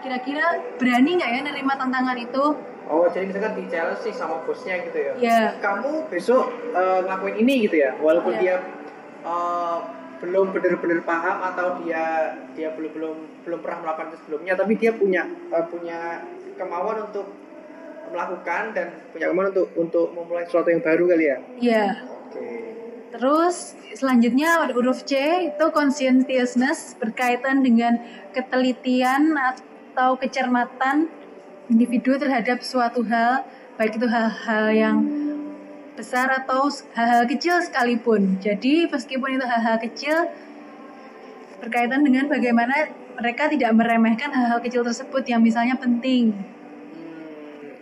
Kira-kira 0.00 0.58
berani 0.76 1.10
nggak 1.16 1.30
ya 1.30 1.40
nerima 1.44 1.74
tantangan 1.78 2.18
itu? 2.18 2.44
Oh, 2.90 3.06
jadi 3.06 3.22
misalkan 3.30 3.54
di 3.54 3.70
challenge 3.70 4.02
sih 4.02 4.10
sama 4.10 4.42
bosnya 4.42 4.82
gitu 4.82 4.98
ya. 4.98 5.12
Iya. 5.14 5.40
Kamu 5.62 6.10
besok 6.10 6.50
eh, 6.74 6.98
ngelakuin 7.06 7.36
ini 7.38 7.70
gitu 7.70 7.76
ya, 7.78 7.94
walaupun 8.02 8.34
Iya. 8.34 8.40
dia 8.42 8.56
eh, 9.22 9.78
belum 10.20 10.50
benar-benar 10.52 11.00
paham 11.06 11.36
atau 11.54 11.66
dia 11.80 12.34
dia 12.58 12.74
belum 12.74 12.90
belum 12.92 13.16
belum 13.46 13.58
pernah 13.62 13.78
melakukan 13.86 14.10
itu 14.10 14.18
sebelumnya, 14.26 14.52
tapi 14.58 14.74
dia 14.74 14.90
punya 14.90 15.22
eh, 15.54 15.64
punya 15.70 16.26
kemauan 16.58 17.06
untuk 17.06 17.30
melakukan 18.10 18.74
dan 18.74 18.86
punya 19.14 19.30
kemauan 19.30 19.54
untuk 19.54 19.68
untuk 19.78 20.06
memulai 20.10 20.42
sesuatu 20.50 20.74
yang 20.74 20.82
baru 20.82 21.04
kali 21.06 21.24
ya. 21.30 21.38
Iya. 21.62 21.86
Oke. 22.26 22.48
Terus 23.10 23.74
selanjutnya 23.94 24.66
huruf 24.70 25.02
C 25.06 25.14
itu 25.50 25.64
conscientiousness 25.70 26.98
berkaitan 26.98 27.62
dengan 27.62 28.02
ketelitian 28.34 29.34
atau 29.34 30.14
kecermatan 30.14 31.10
individu 31.70 32.18
terhadap 32.18 32.60
suatu 32.66 33.06
hal, 33.06 33.46
baik 33.78 33.96
itu 33.96 34.06
hal-hal 34.10 34.66
yang 34.74 34.98
besar 35.94 36.26
atau 36.34 36.66
hal-hal 36.98 37.24
kecil 37.30 37.62
sekalipun. 37.62 38.42
Jadi 38.42 38.90
meskipun 38.90 39.38
itu 39.38 39.46
hal-hal 39.46 39.78
kecil 39.78 40.28
berkaitan 41.62 42.02
dengan 42.02 42.26
bagaimana 42.26 42.90
mereka 43.14 43.46
tidak 43.52 43.70
meremehkan 43.76 44.32
hal-hal 44.34 44.58
kecil 44.58 44.82
tersebut 44.82 45.22
yang 45.28 45.44
misalnya 45.44 45.76
penting. 45.78 46.34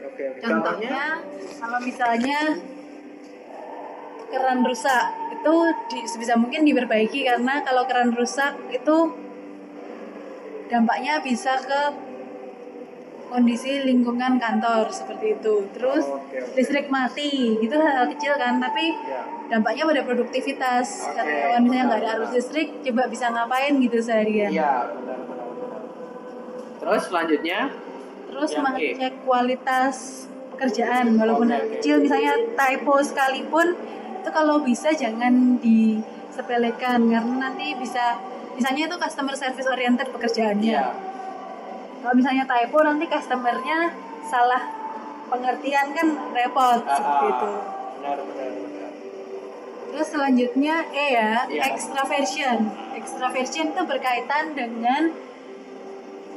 Oke. 0.05 0.35
oke. 0.35 0.43
Contohnya 0.43 1.23
kalau 1.57 1.79
misalnya 1.81 2.59
keran 4.29 4.61
rusak 4.61 5.05
itu 5.33 5.55
di, 5.89 5.99
sebisa 6.05 6.35
mungkin 6.37 6.67
diperbaiki 6.67 7.25
karena 7.25 7.65
kalau 7.65 7.89
keran 7.89 8.13
rusak 8.13 8.59
itu 8.69 8.97
dampaknya 10.69 11.23
bisa 11.25 11.57
ke 11.65 12.08
kondisi 13.29 13.85
lingkungan 13.85 14.37
kantor 14.37 14.89
seperti 14.89 15.37
itu. 15.37 15.69
Terus 15.71 16.05
Oh, 16.05 16.17
oke, 16.17 16.33
oke. 16.35 16.55
listrik 16.55 16.89
mati, 16.89 17.31
itu 17.57 17.75
hal-hal 17.75 18.09
kecil 18.09 18.35
kan, 18.35 18.57
tapi 18.57 18.91
Ya. 18.99 19.21
dampaknya 19.49 19.85
pada 19.87 20.03
produktivitas. 20.03 20.87
Oke, 21.07 21.15
Karena 21.15 21.57
misalnya 21.59 21.85
nggak 21.87 22.01
ada 22.01 22.11
arus 22.17 22.31
listrik, 22.33 22.81
coba 22.81 23.03
bisa 23.07 23.29
ngapain 23.29 23.73
gitu 23.77 23.99
seharian. 23.99 24.51
Iya, 24.51 24.73
benar 24.91 25.19
benar 25.23 25.49
benar. 25.55 25.81
Terus 26.79 27.03
selanjutnya 27.05 27.61
Terus 28.29 28.51
E. 28.51 28.59
mengecek 28.59 29.15
kualitas 29.23 29.97
pekerjaan 30.51 31.17
walaupun 31.17 31.49
hal 31.49 31.63
oke. 31.63 31.71
kecil 31.75 31.97
misalnya 31.99 32.35
typo 32.53 33.01
sekalipun 33.01 33.73
itu 34.19 34.31
kalau 34.31 34.61
bisa 34.61 34.91
jangan 34.91 35.57
disepelekan 35.59 36.99
karena 37.05 37.35
nanti 37.41 37.73
bisa 37.75 38.19
misalnya 38.53 38.87
itu 38.87 38.97
customer 38.97 39.33
service 39.33 39.65
oriented 39.67 40.09
pekerjaannya. 40.09 40.67
Iya. 40.69 40.87
Kalau 41.99 42.15
misalnya 42.15 42.45
typo 42.45 42.79
nanti 42.81 43.05
customernya 43.05 43.79
salah 44.23 44.63
pengertian 45.29 45.93
kan 45.93 46.07
repot 46.31 46.81
Ah, 46.81 46.95
ah, 46.95 47.21
itu. 47.27 47.51
Benar 47.99 48.19
benar 48.23 48.49
benar. 48.55 48.91
Terus 49.89 50.09
selanjutnya 50.09 50.75
E 50.89 51.07
ya, 51.11 51.33
Iya. 51.45 51.63
extraversion. 51.69 52.59
Extraversion 52.95 53.67
itu 53.73 53.83
berkaitan 53.85 54.53
dengan 54.53 55.11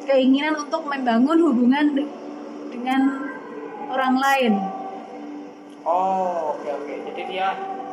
keinginan 0.01 0.57
untuk 0.57 0.81
membangun 0.83 1.37
hubungan 1.41 1.85
de- 1.93 2.09
dengan 2.69 3.01
orang 3.87 4.15
lain. 4.17 4.53
Oh, 5.83 6.55
oke 6.55 6.67
oke. 6.69 6.93
Jadi 7.05 7.21
dia 7.27 7.47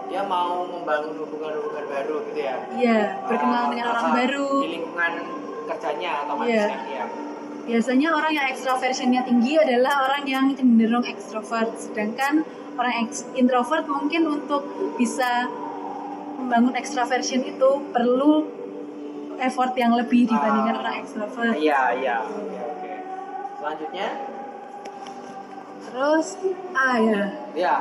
dia 0.09 0.23
mau 0.25 0.65
membangun 0.65 1.21
hubungan-hubungan 1.21 1.85
baru 1.85 2.15
gitu 2.25 2.41
ya. 2.41 2.57
Iya, 2.73 3.01
berkenalan 3.29 3.61
Ah, 3.61 3.69
dengan 3.69 3.87
orang 3.93 4.09
baru. 4.15 4.49
Di 4.65 4.69
lingkungan 4.73 5.13
kerjanya 5.69 6.13
Iya. 6.43 6.65
kan 6.67 6.81
ya. 6.89 7.05
Biasanya 7.69 8.17
orang 8.17 8.33
yang 8.33 8.49
extraversionnya 8.49 9.29
tinggi 9.29 9.61
adalah 9.61 10.09
orang 10.09 10.25
yang 10.25 10.45
cenderung 10.57 11.05
extrovert, 11.05 11.77
sedangkan 11.77 12.41
orang 12.81 13.13
introvert 13.37 13.85
mungkin 13.85 14.25
untuk 14.25 14.65
bisa 14.97 15.45
membangun 16.41 16.73
extraversion 16.81 17.45
itu 17.45 17.71
perlu 17.93 18.49
effort 19.37 19.77
yang 19.77 19.93
lebih 20.01 20.25
dibandingkan 20.27 20.75
Ah. 20.75 20.83
orang 20.83 20.95
extrovert. 21.05 21.55
Iya, 21.61 21.81
iya. 22.01 22.17
Oke. 22.25 22.93
Selanjutnya? 23.61 24.09
Terus 25.89 26.27
A 26.73 26.91
ya, 27.05 27.23
Ya. 27.53 27.75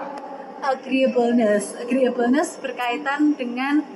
agreeableness. 0.59 1.79
Agreeableness 1.79 2.59
berkaitan 2.59 3.39
dengan 3.39 3.87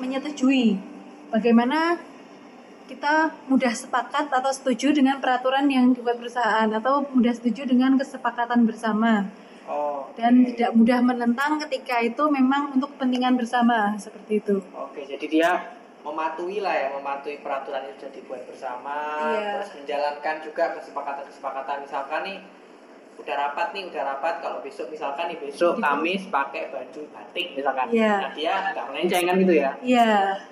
menyetujui 0.00 0.80
bagaimana 1.28 2.00
kita 2.90 3.30
mudah 3.46 3.70
sepakat 3.70 4.34
atau 4.34 4.50
setuju 4.50 4.90
dengan 4.90 5.22
peraturan 5.22 5.70
yang 5.70 5.94
dibuat 5.94 6.18
perusahaan 6.18 6.66
atau 6.66 7.06
mudah 7.14 7.30
setuju 7.30 7.70
dengan 7.70 7.94
kesepakatan 7.94 8.66
bersama 8.66 9.30
Oh. 9.70 10.10
dan 10.18 10.42
oke. 10.42 10.50
tidak 10.50 10.74
mudah 10.74 10.98
menentang 10.98 11.62
ketika 11.62 12.02
itu 12.02 12.26
memang 12.26 12.74
untuk 12.74 12.90
kepentingan 12.98 13.38
bersama 13.38 13.94
seperti 13.94 14.42
itu. 14.42 14.58
Oke, 14.74 15.06
jadi 15.06 15.22
dia 15.30 15.50
mematuhi 16.02 16.58
lah 16.58 16.74
ya, 16.74 16.88
mematuhi 16.90 17.38
peraturan 17.38 17.86
yang 17.86 17.94
sudah 17.94 18.10
dibuat 18.10 18.42
bersama, 18.50 19.30
Iya. 19.30 19.62
terus 19.62 19.70
menjalankan 19.78 20.36
juga 20.42 20.64
kesepakatan-kesepakatan. 20.74 21.86
Misalkan 21.86 22.20
nih, 22.26 22.38
udah 23.20 23.34
rapat 23.36 23.68
nih, 23.70 23.84
udah 23.92 24.02
rapat. 24.02 24.34
Kalau 24.40 24.58
besok 24.64 24.88
misalkan 24.88 25.28
nih 25.28 25.38
besok 25.38 25.76
Gitu. 25.76 25.84
Kamis 25.84 26.22
pakai 26.28 26.62
baju 26.72 27.00
batik 27.12 27.46
misalkan. 27.54 27.86
Iya. 27.92 28.14
Nah 28.16 28.32
dia 28.32 28.52
nggak 28.72 28.86
melenceng 28.88 29.24
kan 29.28 29.34
gitu 29.38 29.54
ya? 29.54 29.70
Iya, 29.80 30.10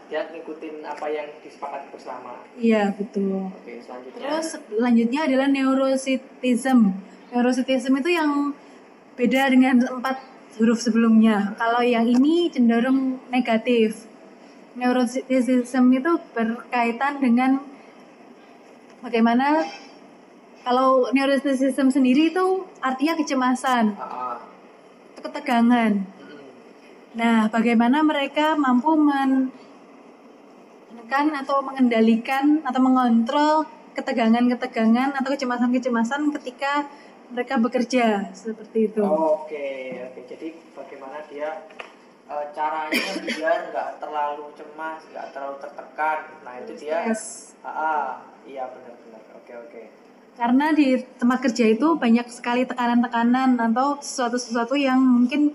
Dia 0.08 0.20
ngikutin 0.28 0.74
apa 0.84 1.06
yang 1.08 1.28
disepakati 1.40 1.86
bersama. 1.88 2.32
iya 2.56 2.92
betul. 2.92 3.48
Oke, 3.50 3.80
selanjutnya. 3.80 4.20
Terus 4.20 4.46
selanjutnya 4.60 5.20
adalah 5.24 5.46
neurocitizen. 5.48 6.78
Neurocitizen 7.32 7.92
itu 7.96 8.10
yang 8.12 8.30
beda 9.16 9.42
dengan 9.50 9.76
empat 9.84 10.16
huruf 10.56 10.78
sebelumnya. 10.78 11.56
Kalau 11.56 11.80
yang 11.80 12.04
ini 12.04 12.48
cenderung 12.48 13.18
negatif. 13.28 14.06
Neurocitizen 14.78 15.90
itu 15.90 16.12
berkaitan 16.32 17.18
dengan 17.18 17.58
bagaimana 19.02 19.66
kalau 20.68 21.08
neurocitizen 21.16 21.88
sendiri 21.88 22.28
itu 22.28 22.68
artinya 22.84 23.16
kecemasan, 23.16 23.96
ah. 23.96 24.36
ketegangan. 25.16 26.04
Nah, 27.16 27.48
bagaimana 27.48 28.04
mereka 28.04 28.52
mampu 28.52 28.92
men- 28.92 29.48
menekan 30.92 31.32
atau 31.40 31.64
mengendalikan 31.64 32.60
atau 32.68 32.84
mengontrol 32.84 33.64
ketegangan-ketegangan 33.96 35.16
atau 35.16 35.28
kecemasan-kecemasan 35.32 36.36
ketika 36.36 36.84
mereka 37.32 37.56
bekerja 37.56 38.28
seperti 38.36 38.92
itu. 38.92 39.00
Oke, 39.00 40.04
oke. 40.04 40.20
Jadi 40.28 40.52
bagaimana 40.76 41.24
dia 41.32 41.64
eh, 42.28 42.46
caranya 42.52 43.08
biar 43.24 43.72
nggak 43.72 43.88
terlalu 44.04 44.52
cemas, 44.52 45.00
nggak 45.16 45.32
terlalu 45.32 45.56
tertekan. 45.64 46.18
Nah 46.44 46.54
itu 46.60 46.72
dia. 46.76 47.08
Stres. 47.08 47.56
Ah, 47.64 47.72
ah, 47.72 48.06
iya 48.44 48.68
benar-benar. 48.68 49.24
Oke 49.32 49.56
oke. 49.56 50.07
Karena 50.38 50.70
di 50.70 50.94
tempat 51.18 51.42
kerja 51.42 51.66
itu 51.66 51.98
banyak 51.98 52.30
sekali 52.30 52.62
tekanan-tekanan 52.62 53.58
atau 53.58 53.98
sesuatu-sesuatu 53.98 54.78
yang 54.78 55.02
mungkin 55.02 55.50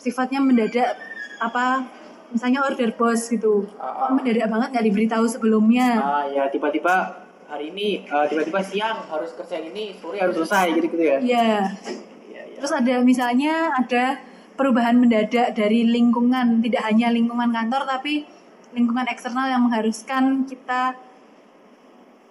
sifatnya 0.00 0.40
mendadak 0.40 0.96
apa 1.36 1.84
misalnya 2.32 2.64
order 2.64 2.96
bos 2.96 3.28
gitu. 3.28 3.68
Ah, 3.76 4.08
Kok 4.08 4.24
mendadak 4.24 4.48
banget 4.48 4.68
nggak 4.72 4.86
diberitahu 4.88 5.24
sebelumnya. 5.28 6.00
Ah 6.00 6.24
ya 6.24 6.48
tiba-tiba 6.48 7.28
hari 7.44 7.76
ini 7.76 8.08
eh, 8.08 8.24
tiba-tiba 8.32 8.64
siang 8.64 9.04
harus 9.04 9.36
kerja 9.36 9.60
ini, 9.60 9.92
sore 10.00 10.16
harus 10.16 10.32
selesai 10.32 10.80
gitu-gitu 10.80 11.04
ya. 11.04 11.16
Iya. 11.20 11.52
Iya 12.24 12.42
iya. 12.48 12.56
Terus 12.56 12.72
ada 12.72 12.94
misalnya 13.04 13.68
ada 13.76 14.16
perubahan 14.56 14.96
mendadak 14.96 15.52
dari 15.52 15.84
lingkungan, 15.84 16.64
tidak 16.64 16.88
hanya 16.88 17.12
lingkungan 17.12 17.52
kantor 17.52 17.84
tapi 17.84 18.24
lingkungan 18.72 19.04
eksternal 19.12 19.52
yang 19.52 19.60
mengharuskan 19.68 20.48
kita 20.48 20.96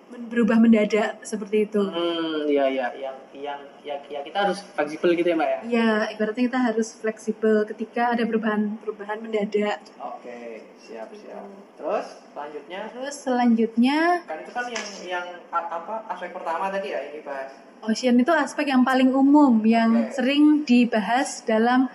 berubah 0.09 0.57
mendadak 0.57 1.21
seperti 1.21 1.69
itu. 1.69 1.81
Hmm, 1.81 2.49
iya 2.49 2.65
iya 2.69 2.87
yang 2.97 3.17
yang 3.33 3.61
ya, 3.85 3.95
ya 4.09 4.19
kita 4.25 4.37
harus 4.49 4.59
fleksibel 4.73 5.09
gitu 5.15 5.27
ya 5.29 5.35
mbak 5.37 5.49
ya. 5.49 5.59
Ya, 5.69 5.91
ibaratnya 6.13 6.43
kita 6.49 6.59
harus 6.59 6.87
fleksibel 6.97 7.55
ketika 7.69 8.17
ada 8.17 8.23
perubahan-perubahan 8.25 9.21
mendadak. 9.21 9.79
Oke 10.01 10.65
siap 10.81 11.09
siap. 11.13 11.45
Terus 11.77 12.07
selanjutnya 12.33 12.79
Terus 12.89 13.15
selanjutnya 13.15 13.99
kan 14.25 14.37
itu 14.41 14.51
kan 14.51 14.65
yang 14.67 14.87
yang 15.05 15.25
apa 15.53 15.95
aspek 16.09 16.33
pertama 16.33 16.73
tadi 16.73 16.89
ya 16.89 16.99
ini 17.05 17.21
bahas. 17.21 17.53
ocean 17.79 18.19
itu 18.19 18.33
aspek 18.35 18.67
yang 18.67 18.83
paling 18.83 19.07
umum 19.15 19.63
yang 19.63 20.11
Oke. 20.11 20.19
sering 20.19 20.67
dibahas 20.67 21.45
dalam 21.47 21.87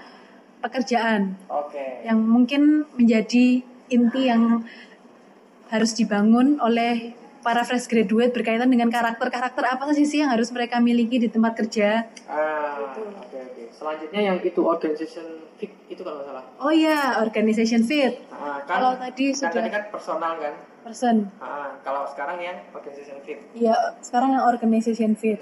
pekerjaan. 0.65 1.37
Oke. 1.51 2.07
yang 2.09 2.25
mungkin 2.25 2.89
menjadi 2.97 3.61
inti 3.93 4.23
yang 4.33 4.65
harus 5.69 5.93
dibangun 5.93 6.57
oleh 6.63 7.13
para 7.45 7.61
fresh 7.61 7.85
graduate 7.87 8.33
berkaitan 8.33 8.67
dengan 8.67 8.89
karakter-karakter 8.89 9.61
apa 9.63 9.85
saja 9.87 10.01
sih 10.03 10.19
yang 10.19 10.33
harus 10.33 10.49
mereka 10.49 10.81
miliki 10.81 11.21
di 11.21 11.29
tempat 11.29 11.53
kerja. 11.55 12.09
Ah, 12.25 12.81
oke 12.81 13.05
oke. 13.05 13.41
Selanjutnya 13.69 14.21
yang 14.25 14.39
itu 14.41 14.65
organization 14.65 15.45
fit 15.55 15.69
itu 15.87 16.01
kalau 16.01 16.25
salah. 16.25 16.41
Oh 16.57 16.73
iya, 16.73 17.21
organization 17.21 17.85
fit, 17.85 18.17
Ah, 18.33 18.65
kan, 18.65 18.81
Kalau 18.81 18.91
tadi 18.97 19.27
kan 19.29 19.37
sudah- 19.37 19.55
tadi 19.55 19.69
kan 19.69 19.85
personal 19.93 20.33
kan. 20.41 20.55
person. 20.81 21.17
Ah, 21.37 21.77
kalau 21.81 22.05
sekarang 22.07 22.41
yang 22.41 22.57
organization 22.73 23.21
fit. 23.21 23.39
Ya, 23.53 23.77
sekarang 24.01 24.33
yang 24.33 24.45
organization 24.45 25.13
fit. 25.13 25.37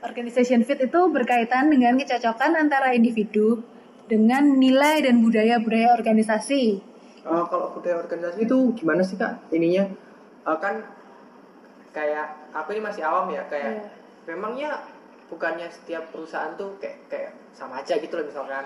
Organization 0.00 0.62
fit 0.62 0.78
itu 0.78 1.00
berkaitan 1.08 1.70
dengan 1.70 1.94
kecocokan 1.96 2.54
antara 2.56 2.90
individu 2.90 3.62
dengan 4.06 4.58
nilai 4.58 4.98
dan 5.00 5.18
budaya-budaya 5.18 5.94
organisasi. 5.94 6.82
Oh, 7.22 7.46
kalau 7.46 7.70
budaya 7.70 7.98
organisasi 7.98 8.42
itu 8.42 8.58
gimana 8.74 9.02
sih 9.02 9.14
kak? 9.14 9.50
Ininya 9.50 9.86
Eh, 10.42 10.58
kan 10.58 10.82
kayak 11.92 12.26
aku 12.52 12.72
ini 12.74 12.82
masih 12.82 13.02
awam 13.04 13.28
ya 13.30 13.44
kayak 13.46 13.72
Iya. 13.78 13.84
memangnya 14.32 14.70
bukannya 15.28 15.68
setiap 15.68 16.08
perusahaan 16.12 16.52
tuh 16.56 16.76
kayak 16.80 16.98
kayak 17.08 17.32
sama 17.52 17.80
aja 17.80 17.96
gitu 18.00 18.12
loh 18.16 18.26
misalkan 18.26 18.64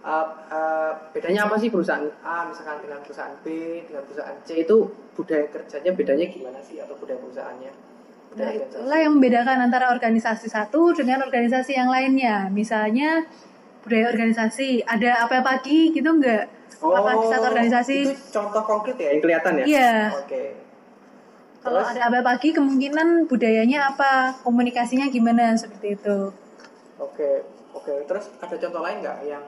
Eh, 0.00 0.26
eh, 0.48 0.92
bedanya 1.12 1.44
apa 1.44 1.60
sih 1.60 1.68
perusahaan 1.68 2.00
A 2.24 2.48
misalkan 2.48 2.80
dengan 2.80 3.04
perusahaan 3.04 3.36
B 3.44 3.46
dengan 3.84 4.00
perusahaan 4.08 4.32
C 4.48 4.64
itu 4.64 4.88
budaya 5.12 5.44
kerjanya 5.52 5.92
bedanya 5.92 6.24
gimana 6.24 6.56
sih 6.64 6.80
atau 6.80 6.96
budaya 6.96 7.20
perusahaannya? 7.20 7.68
Nah, 7.68 8.32
Budaya 8.32 8.48
organisasi. 8.48 8.80
itulah 8.80 8.98
yang 9.04 9.12
membedakan 9.12 9.58
antara 9.60 9.86
organisasi 9.92 10.46
satu 10.48 10.96
dengan 10.96 11.20
organisasi 11.28 11.76
yang 11.76 11.92
lainnya. 11.92 12.48
Misalnya 12.48 13.28
budaya 13.84 14.08
organisasi, 14.08 14.88
ada 14.88 15.28
apa 15.28 15.44
pagi 15.44 15.92
gitu 15.92 16.08
enggak? 16.16 16.48
apa 16.80 17.10
di 17.20 17.26
satu 17.28 17.44
organisasi? 17.52 17.98
Oh, 18.00 18.08
itu 18.08 18.24
contoh 18.32 18.62
konkret 18.64 18.96
ya 18.96 19.08
yang 19.12 19.20
kelihatan 19.20 19.52
ya? 19.60 19.64
Iya. 19.68 19.92
Oke. 20.16 20.44
Kalau 21.60 21.84
Terus? 21.84 21.92
ada 21.92 22.02
apa 22.08 22.20
pagi 22.24 22.56
kemungkinan 22.56 23.28
budayanya 23.28 23.92
apa, 23.92 24.32
komunikasinya 24.40 25.12
gimana 25.12 25.52
seperti 25.52 25.92
itu. 25.92 26.32
Oke, 26.96 27.44
oke. 27.76 28.08
Terus 28.08 28.32
ada 28.40 28.56
contoh 28.56 28.80
lain 28.80 29.04
nggak 29.04 29.18
yang 29.28 29.44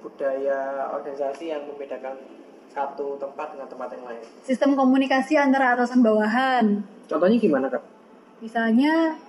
budaya 0.00 0.88
organisasi 0.96 1.52
yang 1.52 1.68
membedakan 1.68 2.16
satu 2.72 3.20
tempat 3.20 3.52
dengan 3.52 3.68
tempat 3.68 3.88
yang 3.92 4.04
lain? 4.08 4.22
Sistem 4.40 4.72
komunikasi 4.72 5.36
antara 5.36 5.76
atasan 5.76 6.00
bawahan. 6.00 6.80
Contohnya 7.04 7.36
gimana 7.36 7.66
kak? 7.68 7.84
Misalnya 8.40 9.20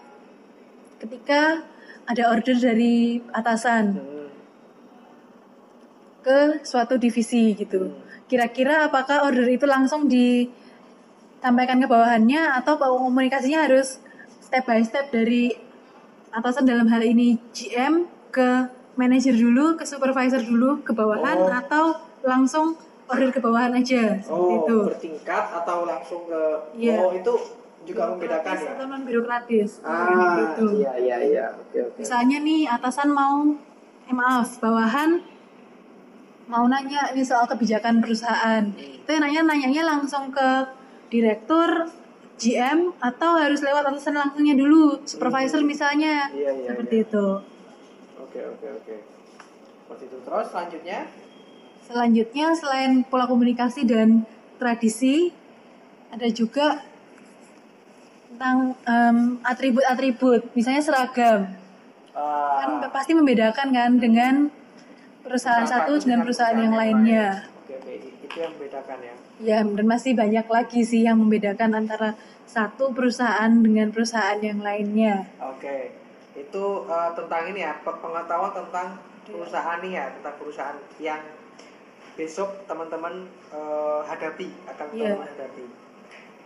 ketika 1.04 1.68
ada 2.08 2.24
order 2.32 2.56
dari 2.56 3.20
atasan 3.36 3.86
Hmm. 4.00 4.30
ke 6.24 6.64
suatu 6.64 6.96
divisi 6.96 7.52
gitu. 7.58 7.92
Kira-kira 8.32 8.88
apakah 8.88 9.28
order 9.28 9.44
itu 9.52 9.68
langsung 9.68 10.08
disampaikan 11.42 11.82
ke 11.82 11.90
bawahannya 11.90 12.54
atau 12.54 12.78
komunikasinya 12.78 13.66
harus 13.66 13.98
step 14.38 14.62
by 14.62 14.78
step 14.86 15.10
dari 15.10 15.50
atasan 16.30 16.70
dalam 16.70 16.86
hal 16.86 17.02
ini 17.02 17.42
GM 17.50 18.06
ke 18.30 18.70
manajer 18.94 19.34
dulu, 19.34 19.74
ke 19.74 19.82
supervisor 19.82 20.38
dulu, 20.38 20.86
ke 20.86 20.94
bawahan 20.94 21.42
Oh. 21.42 21.50
atau 21.50 21.86
langsung 22.22 22.78
order 23.10 23.34
ke 23.34 23.42
bawahan 23.42 23.74
aja 23.74 24.22
seperti 24.22 24.30
Oh, 24.30 24.62
itu. 24.62 24.78
bertingkat 24.86 25.46
atau 25.58 25.90
langsung 25.90 26.30
ke? 26.30 26.42
Iya. 26.78 27.02
Oh, 27.02 27.10
itu 27.10 27.34
juga 27.90 28.14
membedakan 28.14 28.56
ya? 28.62 28.70
atau 28.78 28.86
non 28.86 29.02
birokratis 29.02 29.82
Ah, 29.82 30.38
gitu. 30.38 30.78
iya 30.78 30.94
iya 31.02 31.18
iya. 31.26 31.46
Oke 31.58 31.82
oke. 31.82 31.98
Misalnya 31.98 32.38
nih 32.40 32.70
atasan 32.70 33.10
mau 33.10 33.50
eh 34.06 34.14
maaf, 34.14 34.62
bawahan 34.62 35.26
mau 36.46 36.70
nanya 36.70 37.10
ini 37.10 37.26
soal 37.26 37.50
kebijakan 37.50 37.98
perusahaan. 37.98 38.62
Itu 38.78 39.10
yang 39.10 39.26
nanya 39.26 39.42
nanyanya 39.50 39.84
langsung 39.90 40.30
ke 40.30 40.78
direktur 41.12 41.92
GM 42.42 42.96
atau 42.98 43.38
harus 43.38 43.62
lewat 43.62 43.86
atasan 43.86 44.18
langsungnya 44.18 44.58
dulu, 44.58 44.98
supervisor 45.06 45.62
misalnya. 45.62 46.32
Iya, 46.34 46.58
iya, 46.58 46.68
Seperti 46.74 46.96
iya. 46.98 47.06
itu. 47.06 47.28
Oke 48.18 48.40
oke 48.42 48.68
oke. 48.82 48.96
Seperti 49.86 50.04
itu. 50.10 50.18
Terus 50.26 50.48
selanjutnya? 50.50 51.00
Selanjutnya 51.86 52.48
selain 52.58 52.92
pola 53.06 53.30
komunikasi 53.30 53.86
dan 53.86 54.26
tradisi 54.58 55.30
ada 56.10 56.26
juga 56.32 56.82
tentang 58.32 58.74
atribut-atribut, 59.46 60.56
misalnya 60.58 60.82
seragam. 60.82 61.52
Ah, 62.12 62.64
kan 62.64 62.90
pasti 62.90 63.14
membedakan 63.14 63.70
kan 63.70 63.92
dengan 64.02 64.50
perusahaan 65.22 65.64
satu 65.64 65.96
dengan 66.02 66.26
perusahaan 66.26 66.58
yang 66.58 66.74
lainnya. 66.74 67.48
Oke 67.64 67.78
oke. 67.78 68.11
Itu 68.32 68.38
yang 68.40 68.52
membedakan 68.56 68.98
ya. 69.02 69.16
Ya, 69.42 69.58
dan 69.62 69.86
masih 69.86 70.14
banyak 70.14 70.48
lagi 70.48 70.82
sih 70.82 71.04
yang 71.04 71.18
membedakan 71.18 71.76
antara 71.76 72.16
satu 72.46 72.92
perusahaan 72.92 73.52
dengan 73.52 73.90
perusahaan 73.90 74.40
yang 74.40 74.60
lainnya. 74.60 75.28
Oke, 75.38 75.92
itu 76.34 76.64
eh, 76.86 77.10
tentang 77.12 77.44
ini 77.46 77.60
ya 77.60 77.76
pe- 77.78 78.00
pengetahuan 78.00 78.54
tentang 78.54 78.88
perusahaan 79.24 79.80
nih 79.80 79.92
ya 79.94 80.06
tentang 80.12 80.36
perusahaan 80.36 80.78
yang 80.98 81.20
besok 82.14 82.64
teman-teman 82.66 83.24
eh, 83.50 84.00
hadapi 84.02 84.48
akan 84.66 84.88
Iya. 84.92 85.12
teman 85.12 85.28
hadapi. 85.28 85.66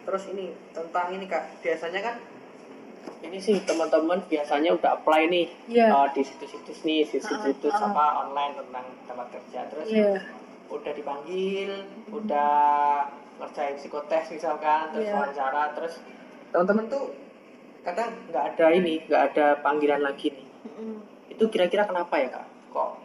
terus 0.06 0.30
ini 0.30 0.45
tentang 0.69 1.10
ini 1.12 1.26
kak 1.26 1.41
biasanya 1.60 1.98
kan 2.00 2.15
ini 3.21 3.41
sih 3.41 3.58
teman-teman 3.60 4.21
biasanya 4.24 4.69
udah 4.71 4.91
apply 4.95 5.26
nih 5.26 5.50
Iya. 5.65 5.89
uh, 5.89 6.06
di 6.13 6.21
situs-situs 6.21 6.86
nih 6.86 7.02
situs-situs 7.04 7.74
Ah, 7.74 7.82
ah, 7.82 7.82
ah. 7.82 7.89
apa 7.89 8.06
online 8.21 8.54
tentang 8.56 8.86
tempat 9.04 9.28
kerja 9.34 9.60
terus 9.65 9.89
Iya. 9.89 10.13
Udah 10.67 10.91
dipanggil 10.91 11.69
udah 12.10 13.06
ngerjain 13.36 13.75
psikotes 13.75 14.25
misalkan 14.30 14.89
terus 14.89 15.06
Iya. 15.06 15.13
wawancara 15.15 15.63
terus 15.71 15.93
teman-teman 16.49 16.86
tuh 16.88 17.12
kadang 17.82 18.10
nggak 18.25 18.43
ada 18.51 18.65
ini 18.71 19.04
nggak 19.04 19.23
ada 19.30 19.45
panggilan 19.60 20.01
lagi 20.01 20.32
nih 20.32 20.47
Mm-mm. 20.65 20.95
itu 21.30 21.43
kira-kira 21.45 21.84
kenapa 21.84 22.15
ya 22.15 22.30
kak 22.30 22.45
kok 22.67 22.97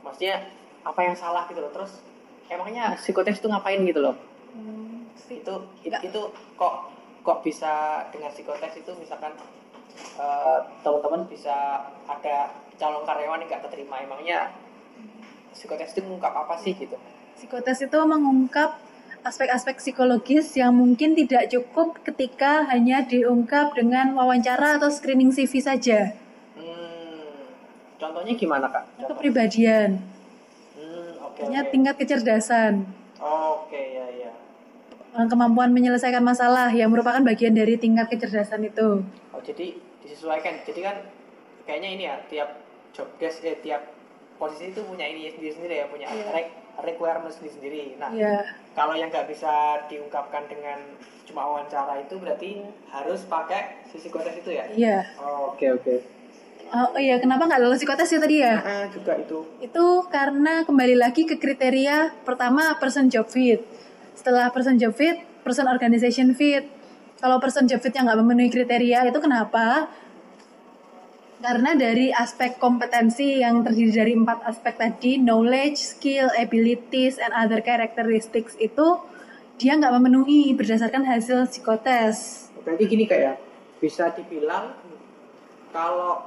maksudnya 0.00 0.52
apa 0.82 1.00
yang 1.00 1.14
salah 1.14 1.46
gitu 1.46 1.58
loh 1.58 1.70
terus 1.70 2.04
emangnya 2.46 2.92
psikotes 2.94 3.38
itu 3.38 3.46
ngapain 3.46 3.80
gitu 3.82 4.00
loh 4.00 4.16
Hmm, 4.48 5.04
sih. 5.14 5.38
itu 5.38 5.54
itu, 5.78 5.88
Nggak. 5.88 6.00
itu 6.04 6.20
kok 6.54 6.74
kok 7.20 7.38
bisa 7.40 7.72
dengan 8.08 8.28
psikotes 8.28 8.72
itu 8.74 8.90
misalkan 8.94 9.36
eh, 10.16 10.58
teman-teman 10.80 11.24
bisa 11.24 11.52
ada 12.02 12.36
calon 12.74 13.02
karyawan 13.02 13.36
yang 13.38 13.48
nggak 13.48 13.62
keterima 13.62 14.00
emangnya 14.00 14.48
psikotes 15.58 15.90
itu 15.90 16.06
mengungkap 16.06 16.30
apa 16.30 16.54
sih 16.62 16.78
gitu 16.78 16.94
Psikotes 17.34 17.82
itu 17.82 17.98
mengungkap 17.98 18.78
aspek-aspek 19.26 19.78
psikologis 19.82 20.54
yang 20.54 20.74
mungkin 20.74 21.18
tidak 21.18 21.50
cukup 21.50 21.98
ketika 22.06 22.66
hanya 22.70 23.02
diungkap 23.02 23.74
dengan 23.74 24.14
wawancara 24.14 24.78
atau 24.78 24.90
screening 24.90 25.34
CV 25.34 25.58
saja. 25.58 26.14
hmm, 26.54 27.98
contohnya 27.98 28.34
gimana 28.38 28.66
kak 28.70 28.86
Contoh. 28.94 29.18
Kepribadian, 29.18 29.98
hmm, 30.78 31.10
hanya 31.46 31.60
oke. 31.66 31.70
tingkat 31.74 31.94
kecerdasan, 31.98 32.86
oke 33.18 33.74
ya 33.78 34.06
ya 34.18 34.30
eh, 35.14 35.26
kemampuan 35.26 35.74
menyelesaikan 35.74 36.22
masalah 36.22 36.70
yang 36.70 36.90
merupakan 36.90 37.22
bagian 37.22 37.54
dari 37.54 37.74
tingkat 37.74 38.06
kecerdasan 38.10 38.66
itu. 38.66 39.02
oh 39.34 39.42
jadi 39.42 39.74
disesuaikan 40.02 40.62
jadi 40.62 40.80
kan 40.90 40.96
kayaknya 41.66 41.88
ini 41.94 42.04
ya 42.06 42.16
tiap 42.30 42.50
job 42.94 43.06
desk 43.18 43.46
eh 43.46 43.58
tiap 43.62 43.97
posisi 44.38 44.70
itu 44.70 44.80
punya 44.80 45.04
ini 45.04 45.28
sendiri 45.28 45.52
sendiri 45.52 45.74
ya 45.76 45.86
punya 45.86 46.06
Iya. 46.06 46.26
re- 46.30 46.54
requirement 46.80 47.28
sendiri 47.28 47.52
sendiri 47.52 47.80
nah 47.98 48.08
Ya, 48.08 48.38
kalau 48.72 48.94
yang 48.94 49.10
nggak 49.10 49.26
bisa 49.26 49.50
diungkapkan 49.86 50.46
dengan 50.46 50.78
cuma 51.22 51.44
wawancara 51.44 51.98
itu 51.98 52.14
berarti 52.16 52.62
harus 52.88 53.26
pakai 53.26 53.82
si 53.84 53.98
psikotes 53.98 54.38
itu 54.38 54.50
ya 54.50 54.64
iya. 54.70 54.98
oh, 55.18 55.52
oke 55.52 55.66
oke 55.74 55.94
Oh 56.68 56.92
iya, 56.94 57.16
kenapa 57.16 57.48
nggak 57.48 57.60
lolos 57.60 57.80
psikotes 57.80 58.06
ya 58.06 58.20
tadi 58.20 58.36
ya? 58.38 58.60
ah 58.60 58.84
juga 58.86 59.16
itu 59.16 59.40
Itu 59.58 60.04
karena 60.06 60.62
kembali 60.62 60.94
lagi 60.94 61.24
ke 61.24 61.34
kriteria 61.34 62.12
pertama 62.22 62.76
person 62.76 63.08
job 63.08 63.24
fit. 63.24 63.64
Setelah 64.12 64.52
person 64.52 64.76
job 64.76 64.92
fit, 64.92 65.16
person 65.40 65.64
organization 65.64 66.36
fit. 66.36 66.68
Kalau 67.16 67.40
person 67.40 67.64
job 67.64 67.80
fit 67.80 67.90
yang 67.90 68.04
nggak 68.04 68.20
memenuhi 68.20 68.52
kriteria 68.52 69.08
itu 69.08 69.16
kenapa? 69.16 69.88
Karena 71.38 71.70
dari 71.78 72.10
aspek 72.10 72.58
kompetensi 72.58 73.38
yang 73.38 73.62
terdiri 73.62 73.94
dari 73.94 74.12
empat 74.18 74.42
aspek 74.42 74.74
tadi, 74.74 75.22
knowledge, 75.22 75.78
skill, 75.78 76.26
abilities, 76.34 77.22
and 77.22 77.30
other 77.30 77.62
characteristics 77.62 78.58
itu 78.58 78.98
dia 79.54 79.78
nggak 79.78 79.94
memenuhi 79.94 80.54
berdasarkan 80.58 81.06
hasil 81.06 81.46
psikotes. 81.46 82.50
berarti 82.66 82.84
gini 82.84 83.06
kayak 83.06 83.38
bisa 83.78 84.10
dibilang 84.12 84.74
kalau 85.70 86.26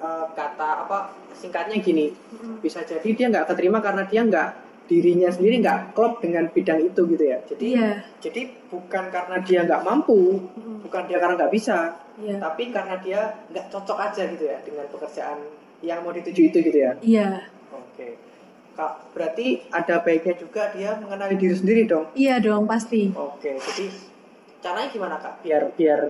eh, 0.00 0.26
kata 0.32 0.88
apa 0.88 1.12
singkatnya 1.36 1.76
gini. 1.84 2.16
Bisa 2.64 2.80
jadi 2.88 3.08
dia 3.12 3.26
nggak 3.28 3.52
keterima 3.52 3.84
karena 3.84 4.08
dia 4.08 4.24
nggak 4.24 4.71
dirinya 4.82 5.28
sendiri 5.28 5.58
nggak 5.58 5.92
klop 5.92 6.18
dengan 6.18 6.46
bidang 6.48 6.82
itu 6.82 7.00
gitu 7.06 7.24
ya 7.24 7.38
jadi 7.46 7.64
Iya. 7.64 7.90
jadi 8.18 8.40
bukan 8.68 9.04
karena 9.08 9.36
dia 9.40 9.60
nggak 9.62 9.82
mampu 9.82 10.42
bukan 10.82 11.02
dia 11.06 11.18
karena 11.18 11.34
nggak 11.36 11.52
bisa 11.52 11.96
Iya. 12.18 12.36
tapi 12.38 12.68
karena 12.68 12.96
dia 12.98 13.20
nggak 13.48 13.66
cocok 13.68 13.98
aja 14.00 14.22
gitu 14.26 14.44
ya 14.44 14.58
dengan 14.60 14.84
pekerjaan 14.88 15.38
yang 15.80 16.02
mau 16.02 16.10
dituju 16.10 16.42
itu 16.48 16.58
gitu 16.60 16.78
ya 16.78 16.92
Iya. 17.00 17.28
oke 17.68 18.08
kak 18.72 18.92
berarti 19.12 19.68
ada 19.68 20.00
baiknya 20.00 20.34
juga 20.34 20.72
dia 20.72 20.96
mengenali 20.96 21.36
diri 21.36 21.52
sendiri 21.52 21.82
dong 21.84 22.08
Iya 22.12 22.40
dong, 22.40 22.64
pasti. 22.64 23.12
Oke, 23.12 23.52
jadi 23.52 23.84
caranya 24.58 24.88
gimana 24.88 25.16
kak? 25.16 25.44
Biar 25.44 25.68
biar 25.72 26.00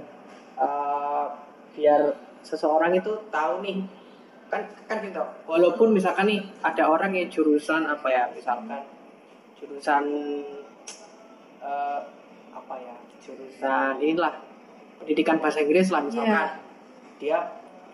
eh, 0.56 1.26
biar 1.72 2.00
seseorang 2.40 2.94
itu 2.94 3.11
tahu 3.28 3.62
nih 3.62 3.82
kan 4.53 4.69
kan 4.85 5.01
gitu. 5.01 5.25
Walaupun 5.49 5.97
misalkan 5.97 6.29
nih 6.29 6.45
ada 6.61 6.93
orang 6.93 7.17
yang 7.17 7.33
jurusan 7.33 7.88
apa 7.88 8.09
ya, 8.12 8.29
misalkan 8.37 8.85
jurusan 9.57 10.05
eh, 11.65 12.01
apa 12.53 12.75
ya, 12.77 12.97
jurusan 13.25 13.97
inilah 14.05 14.45
pendidikan 15.01 15.41
bahasa 15.41 15.65
Inggris 15.65 15.88
lah 15.88 16.05
misalkan 16.05 16.61
dia 17.17 17.41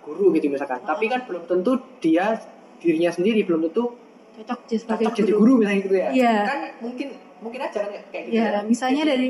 guru 0.02 0.34
gitu 0.34 0.50
misalkan. 0.50 0.82
Tapi 0.82 1.06
kan 1.06 1.22
belum 1.30 1.46
tentu 1.46 1.78
dia 2.02 2.34
dirinya 2.82 3.14
sendiri 3.14 3.46
belum 3.46 3.70
tentu 3.70 3.94
Cocok 4.38 4.70
jadi 4.70 5.06
jadi 5.18 5.32
guru 5.34 5.52
misalnya 5.58 5.78
gitu 5.82 5.96
ya. 5.98 6.08
Iya. 6.14 6.34
Kan 6.46 6.60
mungkin 6.78 7.08
mungkin 7.38 7.60
aja 7.62 7.78
kan 7.84 7.90
kayak 8.10 8.24
gitu. 8.26 8.36
Ya, 8.36 8.62
misalnya 8.62 9.02
Jadi- 9.04 9.10
dari 9.10 9.28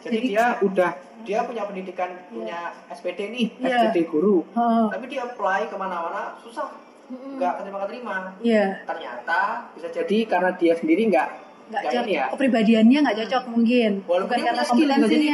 jadi 0.00 0.18
dia 0.24 0.44
udah 0.60 0.90
dia 1.20 1.38
punya 1.44 1.62
pendidikan 1.68 2.10
punya 2.32 2.72
SPD 2.88 3.28
nih 3.28 3.46
Iya. 3.60 3.92
SPD 3.92 4.08
guru. 4.08 4.40
Oh, 4.56 4.88
tapi 4.88 5.04
dia 5.08 5.24
apply 5.24 5.68
ke 5.68 5.76
mana-mana 5.76 6.36
susah. 6.40 6.72
Nggak 7.10 7.58
keterima 7.58 8.30
iya, 8.38 8.86
ternyata 8.86 9.66
bisa 9.74 9.90
jadi 9.90 10.18
karena 10.30 10.54
dia 10.54 10.78
sendiri 10.78 11.10
nggak 11.10 11.28
nggak 11.70 11.82
cocok. 11.82 12.04
ya. 12.06 12.24
Kepribadiannya 12.30 12.98
nggak 13.02 13.18
cocok 13.26 13.44
mungkin, 13.50 13.90
walaupun 14.06 14.30
bukan 14.30 14.46
karena 14.46 14.62
skill, 14.62 14.88
bisa 14.88 15.06
jadi. 15.10 15.26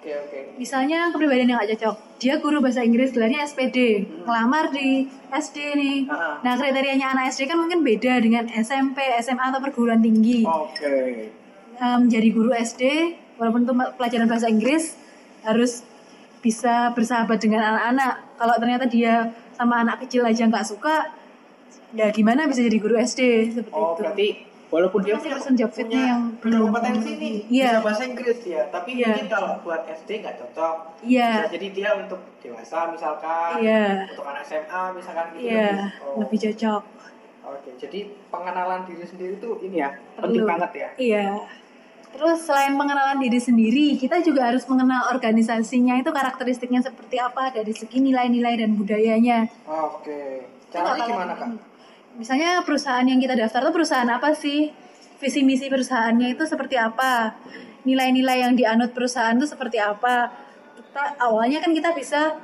Oke 0.00 0.10
oke 0.10 0.38
misalnya 0.56 1.12
kepribadian 1.12 1.52
yang 1.52 1.58
nggak 1.60 1.76
cocok. 1.76 1.96
Dia 2.20 2.36
guru 2.36 2.60
bahasa 2.60 2.84
Inggris, 2.84 3.12
gelarnya 3.16 3.44
SPD, 3.48 4.04
ngelamar 4.28 4.68
di 4.72 5.08
SD 5.32 5.56
nih. 5.76 5.98
Ah, 6.08 6.12
ah. 6.12 6.34
Nah 6.44 6.52
kriterianya 6.60 7.16
anak 7.16 7.32
SD 7.32 7.48
kan 7.48 7.56
mungkin 7.56 7.80
beda 7.80 8.20
dengan 8.20 8.44
SMP, 8.48 9.00
SMA 9.24 9.40
atau 9.52 9.60
perguruan 9.60 10.04
tinggi. 10.04 10.44
oke 10.44 10.92
Em, 11.80 12.00
jadi 12.12 12.28
guru 12.28 12.52
SD, 12.52 13.16
walaupun 13.40 13.64
itu 13.64 13.72
pelajaran 13.96 14.28
bahasa 14.28 14.52
Inggris, 14.52 15.00
harus 15.40 15.80
bisa 16.44 16.92
bersahabat 16.92 17.40
dengan 17.40 17.64
anak-anak. 17.64 18.36
Kalau 18.36 18.54
ternyata 18.60 18.84
dia 18.84 19.32
sama 19.56 19.80
anak 19.80 20.04
kecil 20.04 20.28
aja 20.28 20.44
nggak 20.44 20.68
suka, 20.68 21.08
ya 21.96 22.12
gimana 22.12 22.44
bisa 22.44 22.60
jadi 22.60 22.76
guru 22.76 23.00
SD 23.00 23.20
seperti 23.56 23.72
oh 23.72 23.96
itu? 23.96 24.00
berarti 24.04 24.28
walaupun 24.70 25.00
dia 25.02 25.14
Masih 25.14 25.34
punya, 25.36 25.66
punya, 25.66 26.00
yang 26.06 26.22
belum 26.38 26.60
kompetensi 26.70 27.10
nih 27.16 27.36
Iya. 27.46 27.68
bisa 27.68 27.78
bahasa 27.82 28.02
Inggris 28.06 28.40
ya 28.44 28.62
tapi 28.70 28.90
Iya. 28.94 29.06
mungkin 29.10 29.26
kalau 29.28 29.50
buat 29.60 29.82
SD 29.84 30.10
nggak 30.22 30.36
cocok 30.38 30.76
Iya, 31.02 31.28
bisa 31.36 31.48
jadi 31.50 31.66
dia 31.70 31.90
untuk 31.98 32.20
dewasa 32.38 32.78
misalkan 32.88 33.50
iya, 33.58 34.06
untuk 34.06 34.24
anak 34.24 34.42
SMA 34.42 34.82
misalkan 34.94 35.26
gitu 35.32 35.42
iya, 35.44 35.66
lebih- 35.68 35.94
oh. 36.00 36.16
lebih 36.18 36.38
cocok. 36.40 36.82
Oke, 37.40 37.70
jadi 37.76 38.00
pengenalan 38.30 38.86
diri 38.86 39.02
sendiri 39.02 39.32
itu 39.34 39.50
ini 39.60 39.76
ya 39.78 39.90
Perlu. 40.14 40.22
penting 40.22 40.44
banget 40.46 40.70
ya. 40.72 40.88
Iya. 40.96 41.26
Terus 42.10 42.38
selain 42.42 42.74
pengenalan 42.74 43.18
diri 43.18 43.38
sendiri, 43.38 43.94
kita 43.94 44.18
juga 44.20 44.50
harus 44.50 44.66
mengenal 44.66 45.10
organisasinya 45.10 45.94
itu 45.94 46.10
karakteristiknya 46.10 46.78
seperti 46.78 47.16
apa 47.16 47.50
dari 47.50 47.70
segi 47.70 47.98
nilai-nilai 47.98 48.54
dan 48.56 48.74
budayanya. 48.74 49.46
Oke, 49.64 50.42
caranya 50.68 51.06
gimana 51.06 51.34
kak? 51.34 51.69
Misalnya 52.18 52.64
perusahaan 52.66 53.06
yang 53.06 53.20
kita 53.22 53.38
daftar 53.38 53.68
itu 53.68 53.72
perusahaan 53.74 54.10
apa 54.10 54.34
sih? 54.34 54.72
Visi 55.20 55.44
misi 55.44 55.68
perusahaannya 55.68 56.32
itu 56.32 56.44
seperti 56.48 56.80
apa? 56.80 57.36
Nilai-nilai 57.84 58.44
yang 58.44 58.52
dianut 58.56 58.96
perusahaan 58.96 59.36
itu 59.36 59.46
seperti 59.46 59.78
apa? 59.78 60.32
Kita 60.76 61.20
awalnya 61.20 61.60
kan 61.60 61.70
kita 61.76 61.92
bisa 61.94 62.40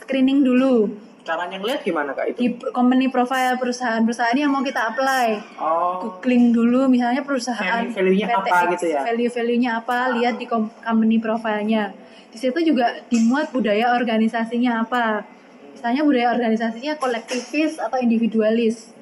screening 0.00 0.40
dulu 0.46 0.88
Caranya 1.20 1.60
ngeliat 1.60 1.84
gimana 1.84 2.16
kak 2.16 2.32
itu? 2.32 2.38
di 2.40 2.48
company 2.72 3.12
profile 3.12 3.60
perusahaan-perusahaan 3.60 4.36
yang 4.40 4.48
mau 4.48 4.64
kita 4.64 4.88
apply. 4.88 5.26
Oh, 5.60 6.00
Googling 6.00 6.56
dulu 6.56 6.88
misalnya 6.88 7.20
perusahaan 7.20 7.84
Value-value-nya 7.92 8.26
apa 8.32 8.48
PTX, 8.48 8.70
gitu 8.72 8.86
ya? 8.88 9.00
Value-value-nya 9.04 9.70
apa, 9.84 9.98
lihat 10.16 10.34
di 10.40 10.46
com- 10.48 10.72
company 10.80 11.20
profile-nya. 11.20 11.92
Di 12.32 12.38
situ 12.40 12.56
juga 12.64 13.04
dimuat 13.12 13.52
budaya 13.52 13.92
organisasinya 13.92 14.80
apa. 14.80 15.28
Misalnya 15.76 16.02
budaya 16.08 16.32
organisasinya 16.32 16.96
kolektivis 16.96 17.76
atau 17.76 18.00
individualis. 18.00 18.96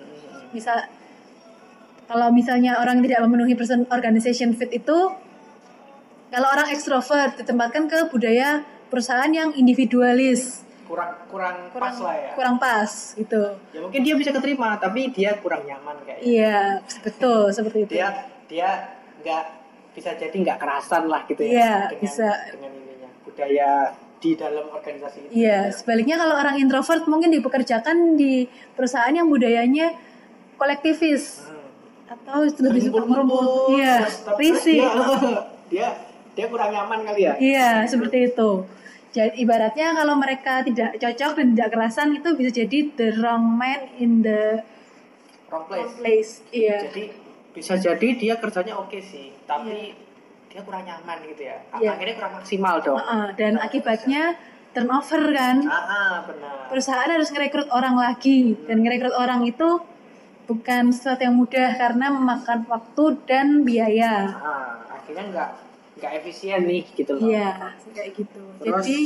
Misal 0.52 0.88
kalau 2.08 2.32
misalnya 2.32 2.80
orang 2.80 3.04
tidak 3.04 3.20
memenuhi 3.24 3.52
person 3.52 3.84
organization 3.92 4.56
fit 4.56 4.72
itu 4.72 4.98
kalau 6.28 6.48
orang 6.52 6.68
ekstrovert 6.72 7.36
ditempatkan 7.36 7.88
ke 7.88 8.08
budaya 8.08 8.64
perusahaan 8.88 9.28
yang 9.28 9.52
individualis. 9.52 10.64
kurang 10.88 11.20
kurang, 11.28 11.68
Kurang 11.68 11.84
pas 11.84 11.96
lah 12.00 12.16
ya. 12.16 12.30
kurang 12.32 12.56
pas 12.56 12.88
gitu. 13.12 13.42
Ya 13.76 13.80
mungkin 13.84 14.00
dia 14.00 14.14
bisa 14.16 14.32
keterima, 14.32 14.80
tapi 14.80 15.12
dia 15.12 15.36
kurang 15.36 15.68
nyaman 15.68 16.00
kayaknya. 16.00 16.24
Iya, 16.24 16.58
betul 17.04 17.52
seperti 17.52 17.78
itu. 17.84 17.92
Dia 18.00 18.08
dia 18.48 18.96
nggak 19.20 19.44
bisa 19.92 20.16
jadi 20.16 20.32
nggak 20.32 20.56
kerasan 20.56 21.12
lah 21.12 21.28
gitu 21.28 21.44
ya. 21.44 21.52
Iya, 21.52 21.72
dengan, 21.92 22.00
bisa. 22.00 22.28
Dengan 22.56 22.72
ininya 22.72 23.08
budaya 23.20 23.70
di 24.16 24.30
dalam 24.32 24.64
organisasi 24.72 25.16
itu. 25.28 25.30
Iya, 25.44 25.58
sebaliknya 25.76 26.16
kalau 26.16 26.40
orang 26.40 26.56
introvert 26.56 27.04
mungkin 27.04 27.36
dipekerjakan 27.36 28.16
di 28.16 28.48
perusahaan 28.72 29.12
yang 29.12 29.28
budayanya 29.28 29.92
kolektivis 30.58 31.46
Hmm. 31.46 31.56
atau 32.10 32.40
lebih 32.44 32.82
suka 32.82 33.00
merumput. 33.00 33.72
Iya, 33.72 34.04
risih. 34.34 34.80
Dia, 35.68 35.88
dia 36.32 36.46
kurang 36.46 36.70
nyaman 36.70 37.04
kali 37.04 37.22
ya 37.22 37.36
Iya, 37.36 37.70
seperti 37.84 38.32
itu. 38.32 38.64
Jadi 39.10 39.36
ibaratnya 39.38 39.92
kalau 39.92 40.14
mereka 40.14 40.60
tidak 40.62 40.96
cocok 40.96 41.32
dan 41.34 41.46
tidak 41.52 41.68
kerasan 41.70 42.08
itu 42.14 42.28
bisa 42.32 42.50
jadi 42.54 42.78
the 42.90 43.08
wrong 43.14 43.44
man 43.54 43.92
in 43.94 44.20
the 44.20 44.64
wrong 45.46 45.64
wrong 45.64 45.84
place 45.84 45.92
place. 45.94 46.32
Iya. 46.50 46.76
jadi 46.86 47.04
bisa 47.50 47.74
jadi 47.74 48.08
dia 48.14 48.34
kerjanya 48.36 48.76
oke 48.76 48.96
sih 48.98 49.32
tapi 49.42 49.96
dia 50.46 50.60
kurang 50.62 50.84
nyaman 50.84 51.24
gitu 51.26 51.42
ya 51.42 51.56
Iya. 51.74 51.88
akhirnya 51.90 52.14
kurang 52.16 52.32
maksimal 52.34 52.74
dong 52.78 52.96
Heeh, 52.96 53.26
dan 53.34 53.52
akibatnya 53.58 54.36
turnover 54.70 55.22
kan. 55.30 55.56
ah, 55.62 55.74
ah, 55.74 56.14
benar 56.22 56.68
Perusahaan 56.68 57.08
harus 57.10 57.28
ngerekrut 57.28 57.68
orang 57.68 57.96
lagi 57.96 58.56
dan 58.62 58.76
ngerekrut 58.78 59.12
orang 59.14 59.40
itu 59.42 59.80
bukan 60.48 60.88
sesuatu 60.88 61.20
yang 61.20 61.36
mudah 61.36 61.76
karena 61.76 62.08
memakan 62.08 62.64
waktu 62.66 63.04
dan 63.28 63.62
biaya. 63.62 64.32
ah, 64.32 64.80
akhirnya 64.88 65.28
nggak 65.28 65.50
nggak 65.98 66.12
efisien 66.22 66.64
nih 66.64 66.82
gitu 66.94 67.12
loh 67.14 67.28
Iya, 67.28 67.74
kayak 67.92 68.10
gitu. 68.16 68.42
Terus? 68.58 68.74
Jadi 68.80 68.98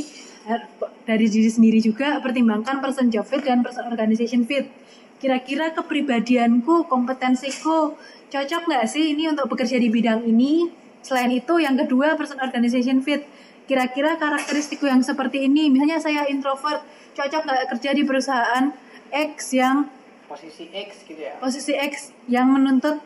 har- 0.47 0.69
dari 1.03 1.25
diri 1.27 1.49
sendiri 1.51 1.79
juga 1.83 2.23
pertimbangkan 2.23 2.79
person 2.79 3.11
job 3.11 3.27
fit 3.27 3.43
dan 3.43 3.59
person 3.59 3.83
organization 3.83 4.47
fit. 4.47 4.71
Kira-kira 5.19 5.71
kepribadianku, 5.71 6.87
kompetensiku 6.87 7.95
cocok 8.27 8.61
nggak 8.65 8.85
sih 8.87 9.11
ini 9.11 9.27
untuk 9.27 9.47
bekerja 9.47 9.77
di 9.77 9.87
bidang 9.87 10.23
ini? 10.23 10.67
Selain 11.03 11.27
itu, 11.27 11.59
yang 11.59 11.75
kedua 11.75 12.15
person 12.15 12.39
organization 12.39 13.03
fit. 13.03 13.27
Kira-kira 13.63 14.15
karakteristikku 14.15 14.83
yang 14.83 14.99
seperti 14.99 15.47
ini, 15.47 15.71
misalnya 15.71 15.99
saya 15.99 16.27
introvert, 16.27 16.83
cocok 17.15 17.41
nggak 17.43 17.61
kerja 17.75 17.89
di 17.91 18.03
perusahaan 18.03 18.65
X 19.11 19.55
yang 19.55 19.87
posisi 20.27 20.69
X 20.71 21.03
gitu 21.05 21.21
ya? 21.21 21.35
Posisi 21.37 21.73
X 21.75 22.11
yang 22.31 22.49
menuntut 22.51 22.99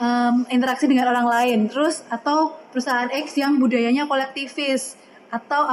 em, 0.00 0.36
interaksi 0.52 0.86
dengan 0.86 1.10
orang 1.12 1.26
lain. 1.26 1.58
Terus 1.68 2.04
atau 2.08 2.56
perusahaan 2.70 3.08
X 3.10 3.36
yang 3.40 3.56
budayanya 3.56 4.04
kolektivis. 4.04 4.96
Atau 5.32 5.66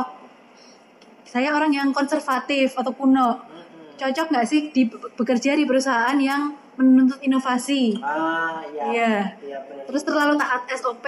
saya 1.27 1.53
orang 1.53 1.71
yang 1.73 1.89
konservatif 1.91 2.77
atau 2.77 2.93
kuno. 2.93 3.41
Mm-mm. 3.41 3.97
cocok 3.97 4.27
nggak 4.33 4.47
sih 4.49 4.73
di 4.73 4.89
bekerja 4.89 5.53
di 5.53 5.63
perusahaan 5.69 6.17
yang 6.17 6.53
menuntut 6.75 7.21
inovasi? 7.21 8.01
Ah 8.01 8.65
iya. 8.65 8.83
Iya. 8.89 9.15
iya 9.45 9.57
benar. 9.69 9.85
Terus 9.85 10.01
terlalu 10.01 10.33
taat 10.41 10.65
SOP 10.73 11.05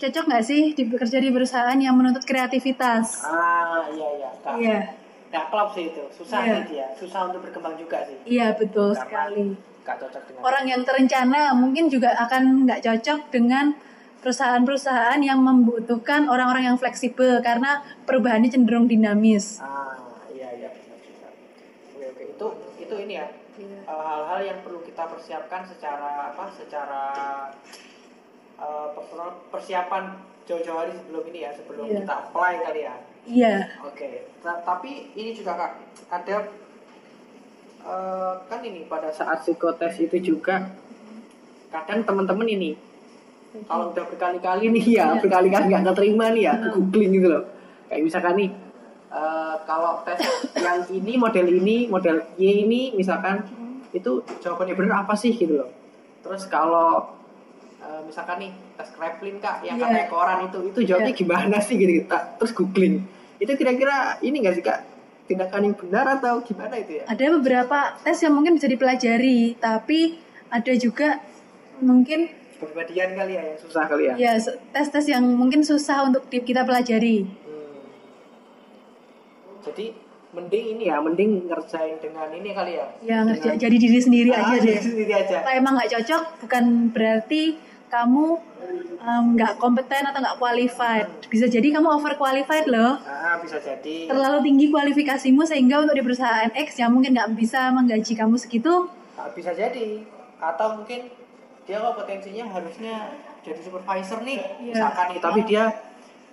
cocok 0.00 0.24
nggak 0.32 0.44
sih 0.48 0.72
di 0.72 0.88
bekerja 0.88 1.20
di 1.20 1.28
perusahaan 1.28 1.76
yang 1.76 1.92
menuntut 1.92 2.24
kreativitas? 2.24 3.20
Ah 3.26 3.84
iya 3.92 4.08
iya. 4.16 4.30
Iya 4.56 4.99
nggak 5.30 5.44
klop 5.46 5.68
sih 5.70 5.84
itu 5.88 6.02
susah 6.12 6.40
Iya. 6.40 6.54
sih 6.56 6.62
dia 6.68 6.86
susah 6.92 7.20
untuk 7.24 7.40
berkembang 7.42 7.74
juga 7.74 8.02
sih 8.02 8.18
iya 8.26 8.50
betul 8.52 8.90
Karena 8.90 9.00
sekali 9.00 9.44
nggak 9.80 9.96
cocok 9.96 10.22
dengan 10.24 10.40
orang 10.42 10.64
yang 10.66 10.82
terencana 10.82 11.40
mungkin 11.52 11.84
juga 11.86 12.10
akan 12.18 12.42
nggak 12.64 12.80
cocok 12.80 13.20
dengan 13.30 13.66
perusahaan-perusahaan 14.20 15.20
yang 15.20 15.40
membutuhkan 15.40 16.26
orang-orang 16.26 16.66
yang 16.66 16.76
fleksibel 16.76 17.40
karena 17.40 17.80
perubahannya 18.04 18.46
cenderung 18.48 18.84
dinamis. 18.84 19.56
ah 19.58 19.96
iya 20.28 20.52
iya 20.52 20.68
benar 20.68 20.98
juga 20.98 21.28
oke 21.88 22.04
oke 22.06 22.24
itu 22.28 22.46
itu 22.80 22.94
ini 23.00 23.14
ya 23.16 23.26
Iya. 23.56 23.80
eh, 23.82 24.02
hal-hal 24.02 24.40
yang 24.42 24.58
perlu 24.60 24.80
kita 24.80 25.04
persiapkan 25.06 25.62
secara 25.64 26.32
apa 26.32 26.48
secara 26.50 27.02
per- 28.56 29.40
persiapan 29.50 30.04
jauh-jauh 30.42 30.78
hari 30.78 30.92
sebelum 30.92 31.24
ini 31.26 31.40
ya 31.40 31.50
sebelum 31.52 31.84
Iya. 31.86 32.02
kita 32.02 32.14
apply 32.22 32.52
kali 32.62 32.80
ya 32.82 32.94
Iya, 33.22 33.68
Oke, 33.82 34.08
Ta- 34.40 34.60
tapi 34.60 35.12
ini 35.12 35.30
juga 35.30 35.52
kak 35.54 35.72
ada 36.10 36.36
eh, 37.80 38.32
kan 38.42 38.60
ini 38.60 38.84
pada 38.84 39.08
saat 39.10 39.40
psikotes 39.40 39.96
itu 39.98 40.16
juga 40.18 40.68
kadang 41.68 42.02
teman-teman 42.02 42.48
ini 42.48 42.70
kalau 43.64 43.90
udah 43.90 44.04
berkali-kali 44.04 44.68
nih 44.70 44.84
ya 44.90 45.06
Iya. 45.10 45.20
berkali-kali 45.20 45.64
nggak 45.68 45.84
keterima 45.86 46.26
nih 46.30 46.42
ya 46.44 46.54
Hmm. 46.56 46.70
googling 46.72 47.10
gitu 47.12 47.28
loh. 47.28 47.44
Kayak 47.86 48.02
misalkan 48.04 48.34
nih 48.36 48.50
eh, 49.10 49.54
kalau 49.64 49.92
tes 50.02 50.20
yang 50.56 50.80
ini 50.88 51.12
model 51.14 51.46
ini 51.50 51.76
model 51.86 52.16
Y 52.36 52.64
ini 52.64 52.94
misalkan 52.94 53.42
itu 53.90 54.10
jawabannya 54.38 54.74
benar 54.74 55.02
apa 55.02 55.12
sih 55.12 55.34
gitu 55.34 55.56
loh. 55.56 55.70
Terus 56.20 56.46
kalau 56.46 57.19
eh, 58.00 58.02
misalkan 58.02 58.36
nih 58.38 58.50
tes 58.74 58.88
Kraepelin 58.90 59.36
kak 59.38 59.60
yang 59.60 59.76
Iya. 59.76 59.84
katanya 59.84 60.08
koran 60.08 60.38
itu 60.42 60.58
itu 60.66 60.80
jawabnya 60.86 61.12
gimana 61.14 61.56
sih 61.58 61.76
gitu 61.76 61.92
Ta- 62.06 62.32
terus 62.34 62.52
googling 62.52 63.04
itu 63.36 63.52
kira-kira 63.54 63.96
ini 64.20 64.36
nggak 64.38 64.54
sih 64.54 64.62
kak 64.62 64.80
tindakan 65.26 65.62
yang 65.62 65.76
benar 65.76 66.06
atau 66.10 66.40
gimana 66.40 66.74
itu 66.74 66.92
ya 66.94 67.04
ada 67.06 67.24
beberapa 67.30 67.78
tes 68.00 68.18
yang 68.18 68.32
mungkin 68.32 68.52
bisa 68.52 68.66
dipelajari, 68.66 69.54
tapi 69.58 70.16
ada 70.48 70.72
juga 70.74 71.20
mungkin 71.78 72.26
kepribadian 72.52 73.14
kali 73.14 73.32
ya 73.32 73.42
yang 73.46 73.58
susah 73.58 73.84
kali 73.84 74.02
ya 74.06 74.14
ya 74.18 74.32
tes-tes 74.70 75.06
yang 75.06 75.22
mungkin 75.24 75.60
susah 75.62 76.04
untuk 76.04 76.24
kita 76.26 76.60
pelajari. 76.62 77.22
Hmm. 77.22 77.80
jadi 79.62 79.86
mending 80.30 80.66
ini 80.74 80.84
ya 80.86 80.98
mending 80.98 81.46
ngerjain 81.46 81.98
dengan 81.98 82.28
ini 82.30 82.50
kali 82.50 82.72
ya 82.74 82.86
Ya 83.00 83.18
ngerja- 83.20 83.50
Dengan- 83.50 83.60
jadi 83.60 83.76
diri 83.78 83.98
sendiri 83.98 84.30
Ah, 84.30 84.44
aja 84.44 84.56
diri 84.56 84.68
deh. 84.68 84.78
sendiri 84.80 85.12
aja 85.12 85.36
Kalau 85.40 85.56
emang 85.56 85.72
nggak 85.74 85.90
cocok, 85.92 86.22
bukan 86.40 86.64
berarti 86.90 87.42
kamu 87.90 88.38
nggak 89.00 89.52
kompeten 89.56 90.04
atau 90.04 90.20
nggak 90.20 90.38
qualified. 90.38 91.06
Bisa 91.26 91.46
jadi 91.46 91.68
kamu 91.70 91.88
over 91.90 92.14
qualified 92.14 92.66
loh. 92.66 93.00
ah 93.00 93.38
bisa 93.38 93.58
jadi 93.58 94.06
terlalu 94.06 94.38
tinggi 94.42 94.66
kualifikasimu 94.68 95.42
sehingga 95.42 95.80
untuk 95.80 95.94
di 95.94 96.02
perusahaan 96.02 96.50
X 96.52 96.76
yang 96.76 96.90
mungkin 96.90 97.12
nggak 97.12 97.30
bisa 97.34 97.70
menggaji 97.70 98.12
kamu 98.12 98.34
segitu 98.36 98.86
Ah, 99.14 99.28
bisa 99.30 99.52
jadi 99.52 100.00
atau 100.36 100.74
mungkin 100.74 101.12
dia 101.62 101.78
kompetensinya 101.78 102.48
harusnya 102.48 102.94
jadi 103.40 103.60
supervisor 103.60 104.20
nih 104.20 104.40
Iya. 104.58 104.72
misalkan 104.72 105.06
nih 105.10 105.20
tapi 105.20 105.40
dia 105.44 105.64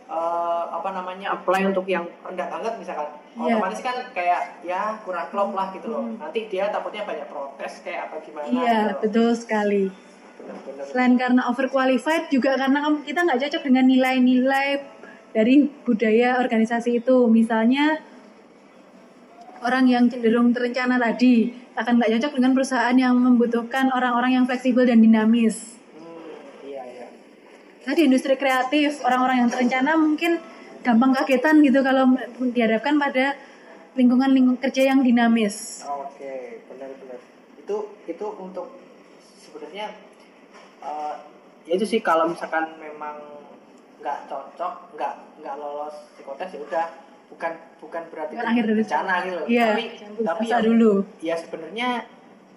eh, 0.08 0.64
apa 0.68 0.90
namanya 0.90 1.36
apply 1.36 1.68
untuk 1.68 1.84
yang 1.86 2.08
rendah 2.22 2.48
banget 2.48 2.74
misalkan 2.78 3.08
Iya. 3.36 3.54
otomatis 3.54 3.80
kan 3.80 3.96
kayak 4.12 4.42
ya 4.64 4.98
kurang 5.04 5.28
klop 5.28 5.52
lah 5.52 5.70
gitu 5.70 5.88
loh 5.88 6.08
nanti 6.16 6.48
dia 6.48 6.68
takutnya 6.68 7.04
banyak 7.04 7.28
protes 7.28 7.82
kayak 7.82 8.08
apa 8.08 8.16
gimana 8.20 8.48
iya 8.48 8.76
gitu 8.90 9.04
betul 9.04 9.30
sekali. 9.36 9.84
Selain 10.88 11.14
karena 11.20 11.46
overqualified 11.52 12.32
juga 12.32 12.56
karena 12.56 12.84
kita 13.04 13.28
nggak 13.28 13.40
cocok 13.48 13.62
dengan 13.68 13.86
nilai-nilai 13.86 14.68
dari 15.36 15.68
budaya 15.84 16.40
organisasi 16.40 17.04
itu. 17.04 17.28
Misalnya 17.28 18.00
orang 19.62 19.86
yang 19.90 20.06
cenderung 20.08 20.54
terencana 20.56 20.98
tadi 20.98 21.52
akan 21.78 22.02
nggak 22.02 22.12
cocok 22.18 22.32
dengan 22.42 22.52
perusahaan 22.58 22.98
yang 22.98 23.14
membutuhkan 23.18 23.94
orang-orang 23.94 24.42
yang 24.42 24.46
fleksibel 24.50 24.86
dan 24.86 24.98
dinamis. 24.98 25.78
Hmm, 25.94 26.66
iya 26.66 26.82
iya 26.86 27.06
Nah, 27.86 27.94
di 27.94 28.04
industri 28.10 28.36
kreatif, 28.36 29.00
orang-orang 29.06 29.46
yang 29.46 29.50
terencana 29.54 29.94
mungkin 29.96 30.42
gampang 30.82 31.12
kagetan 31.22 31.62
gitu 31.62 31.84
kalau 31.86 32.16
dihadapkan 32.52 32.98
pada 32.98 33.38
lingkungan 33.98 34.30
lingkungan 34.34 34.62
kerja 34.62 34.94
yang 34.94 35.02
dinamis. 35.02 35.84
oke 35.86 36.34
benar-benar. 36.70 37.20
Itu 37.62 37.78
itu 38.08 38.26
untuk 38.40 38.78
sebenarnya 39.42 40.07
eh, 40.88 41.14
ya 41.68 41.74
itu 41.76 41.86
sih 41.86 42.00
kalau 42.00 42.32
misalkan 42.32 42.80
memang 42.80 43.20
nggak 44.00 44.30
cocok 44.32 44.96
nggak 44.96 45.14
nggak 45.44 45.56
lolos 45.60 45.96
psikotes 46.16 46.56
ya 46.56 46.60
udah 46.64 46.86
bukan 47.28 47.52
bukan 47.84 48.04
berarti 48.08 48.34
Bukan 48.40 48.48
akhir 48.56 48.64
dari 48.64 48.78
bencana 48.80 49.14
gitu 49.28 49.36
loh 49.36 49.46
Iya, 49.52 49.66
tapi 49.68 49.84
tapi 50.24 50.46
ya, 50.48 50.58
dulu. 50.64 50.94
ya 51.20 51.36
sebenarnya 51.36 51.90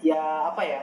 ya 0.01 0.23
apa 0.55 0.63
ya 0.63 0.81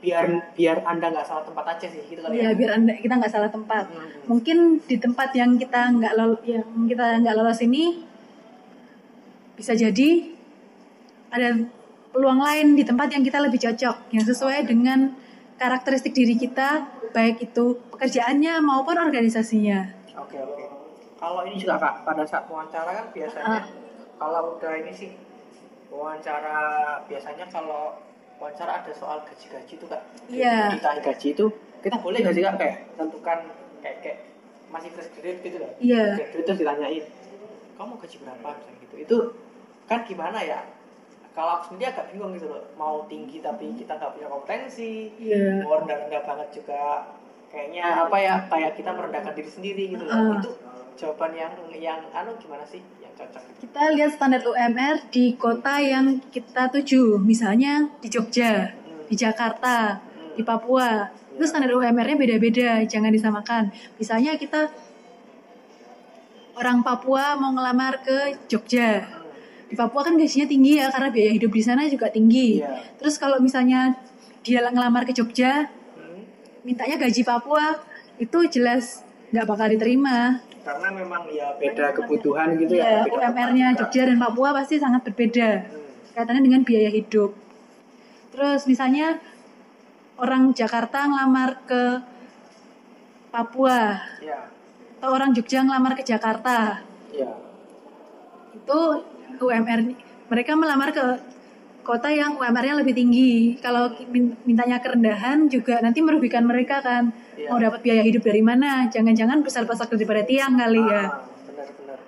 biar 0.00 0.24
biar 0.56 0.80
anda 0.88 1.12
nggak 1.12 1.26
salah 1.28 1.44
tempat 1.44 1.64
aja 1.76 1.86
sih 1.92 2.00
gitu 2.08 2.24
kali 2.24 2.40
Ya, 2.40 2.56
biar 2.56 2.80
anda, 2.80 2.96
kita 2.96 3.20
nggak 3.20 3.28
salah 3.28 3.52
tempat. 3.52 3.84
Hmm. 3.92 4.08
Mungkin 4.32 4.80
di 4.88 4.96
tempat 4.96 5.36
yang 5.36 5.60
kita 5.60 5.92
nggak 5.92 6.12
lol, 6.16 6.40
yang 6.48 6.64
kita 6.88 7.20
nggak 7.20 7.36
lolos 7.36 7.60
ini 7.60 8.00
bisa 9.60 9.76
jadi 9.76 10.32
ada 11.28 11.52
peluang 12.16 12.40
lain 12.40 12.80
di 12.80 12.82
tempat 12.88 13.12
yang 13.12 13.20
kita 13.20 13.44
lebih 13.44 13.60
cocok, 13.60 13.96
yang 14.16 14.24
sesuai 14.24 14.64
dengan 14.64 15.12
karakteristik 15.60 16.16
diri 16.16 16.40
kita, 16.40 16.88
baik 17.12 17.44
itu 17.44 17.76
pekerjaannya 17.92 18.64
maupun 18.64 18.96
organisasinya. 18.96 19.92
Oke 20.16 20.40
oke. 20.40 20.64
Kalau 21.20 21.44
ini 21.44 21.60
juga 21.60 21.76
kak, 21.76 21.94
pada 22.08 22.24
saat 22.24 22.48
wawancara 22.48 22.88
kan 22.88 23.06
biasanya 23.12 23.60
Ah. 23.60 23.64
kalau 24.16 24.56
udah 24.56 24.72
ini 24.80 24.88
sih 24.88 25.10
wawancara 25.92 26.56
biasanya 27.04 27.44
kalau 27.52 28.00
wawancara 28.40 28.80
ada 28.80 28.92
soal 28.96 29.20
gaji-gaji 29.28 29.74
tuh 29.76 29.88
kak. 29.92 30.00
Iya. 30.32 30.72
Ditanya 30.80 31.00
gaji 31.04 31.28
itu 31.36 31.46
kita 31.84 31.96
boleh 32.00 32.18
nggak 32.24 32.34
sih 32.34 32.42
kak 32.42 32.56
kayak 32.56 32.76
tentukan 32.96 33.38
kayak 33.84 33.96
kayak 34.00 34.18
masih 34.72 34.88
fresh 34.96 35.12
graduate 35.12 35.40
gitu 35.44 35.56
loh. 35.60 35.70
Iya. 35.76 36.04
Graduate 36.16 36.44
terus 36.48 36.58
ditanyain, 36.64 37.04
kamu 37.76 37.92
gaji 38.00 38.16
berapa 38.24 38.48
misalnya 38.56 38.78
gitu. 38.80 38.94
Itu 38.96 39.16
kan 39.84 40.00
gimana 40.08 40.40
ya? 40.40 40.60
Kalau 41.30 41.50
aku 41.56 41.72
sendiri 41.72 41.88
agak 41.88 42.10
bingung 42.10 42.34
gitu 42.34 42.50
loh. 42.50 42.62
Mau 42.74 43.06
tinggi 43.06 43.38
tapi 43.38 43.70
kita 43.72 43.94
nggak 43.94 44.10
punya 44.12 44.28
kompetensi, 44.28 45.14
Iya. 45.16 45.62
mau 45.62 45.78
rendah-rendah 45.78 46.22
banget 46.22 46.48
juga 46.52 47.06
kayaknya 47.50 47.82
apa 48.06 48.16
ya 48.16 48.34
kayak 48.46 48.78
kita 48.78 48.90
merendahkan 48.94 49.34
diri 49.34 49.50
sendiri 49.50 49.84
gitu 49.90 50.06
loh 50.06 50.14
Ah. 50.14 50.38
itu 50.38 50.50
jawaban 50.94 51.34
yang 51.34 51.50
yang 51.74 51.98
anu 52.12 52.30
gimana 52.38 52.62
sih 52.62 52.78
yang 52.98 53.10
cocok 53.10 53.42
gitu 53.42 53.58
Kita 53.66 53.82
lihat 53.90 54.10
standar 54.14 54.38
UMR 54.40 55.10
di 55.10 55.34
kota 55.34 55.74
yang 55.78 56.22
kita 56.30 56.70
tuju, 56.70 57.18
misalnya 57.18 57.90
di 57.98 58.06
Jogja, 58.06 58.70
di 59.06 59.14
Jakarta, 59.14 59.98
di 60.34 60.42
Papua. 60.42 61.10
Itu 61.34 61.42
standar 61.42 61.72
UMR-nya 61.72 62.14
beda-beda, 62.14 62.84
jangan 62.84 63.10
disamakan. 63.10 63.70
Misalnya 63.96 64.36
kita 64.36 64.70
orang 66.54 66.82
Papua 66.82 67.34
mau 67.34 67.50
ngelamar 67.50 68.04
ke 68.04 68.18
Jogja. 68.46 69.19
Di 69.70 69.78
Papua 69.78 70.02
kan 70.02 70.18
gajinya 70.18 70.44
tinggi 70.44 70.72
ya 70.76 70.90
karena 70.90 71.08
biaya 71.08 71.30
hidup 71.30 71.48
di 71.48 71.62
sana 71.62 71.86
juga 71.86 72.10
tinggi. 72.10 72.58
Iya. 72.58 72.98
Terus 72.98 73.14
kalau 73.16 73.38
misalnya 73.38 73.94
dia 74.42 74.66
ngelamar 74.66 75.06
ke 75.06 75.14
Jogja, 75.14 75.70
Hmm. 75.94 76.26
mintanya 76.66 76.98
gaji 76.98 77.22
Papua 77.22 77.78
itu 78.16 78.38
jelas 78.50 79.06
nggak 79.30 79.46
bakal 79.46 79.70
diterima. 79.70 80.42
Karena 80.60 80.88
memang 80.90 81.22
ya 81.30 81.54
beda 81.54 81.94
kebutuhan 81.94 82.58
gitu 82.58 82.74
Ya, 82.74 83.00
ya. 83.00 83.08
UMR-nya. 83.08 83.78
Jogja 83.78 84.04
dan 84.04 84.18
Papua 84.18 84.50
pasti 84.52 84.76
sangat 84.76 85.06
berbeda. 85.06 85.48
Hmm. 85.64 85.86
Kaitannya 86.12 86.42
dengan 86.42 86.62
biaya 86.66 86.90
hidup. 86.90 87.30
Terus 88.30 88.66
misalnya 88.66 89.22
orang 90.16 90.50
Jakarta 90.50 91.06
ngelamar 91.06 91.62
ke 91.64 91.82
Papua 93.30 94.02
Ya, 94.18 94.50
atau 94.98 95.10
orang 95.14 95.30
Jogja 95.30 95.62
ngelamar 95.62 95.94
ke 95.94 96.02
Jakarta. 96.02 96.82
ya. 97.10 97.30
Itu 98.50 98.80
UMR 99.40 99.80
mereka 100.30 100.52
melamar 100.54 100.94
ke 100.94 101.04
kota 101.80 102.12
yang 102.12 102.36
UMR-nya 102.38 102.76
lebih 102.78 102.94
tinggi. 102.94 103.56
Kalau 103.58 103.90
min- 104.12 104.36
mintanya 104.46 104.78
kerendahan 104.78 105.48
juga 105.48 105.80
nanti 105.80 105.98
merugikan 106.04 106.44
mereka 106.46 106.78
kan. 106.84 107.10
Iya. 107.34 107.50
Mau 107.50 107.58
dapat 107.58 107.80
biaya 107.82 108.04
hidup 108.04 108.22
dari 108.22 108.44
mana? 108.44 108.86
Jangan-jangan 108.86 109.40
besar-besar 109.42 109.88
daripada 109.90 110.22
tiang 110.22 110.54
kali 110.54 110.78
ya. 110.86 111.04
Ah, 111.08 111.24
benar-benar. 111.48 111.98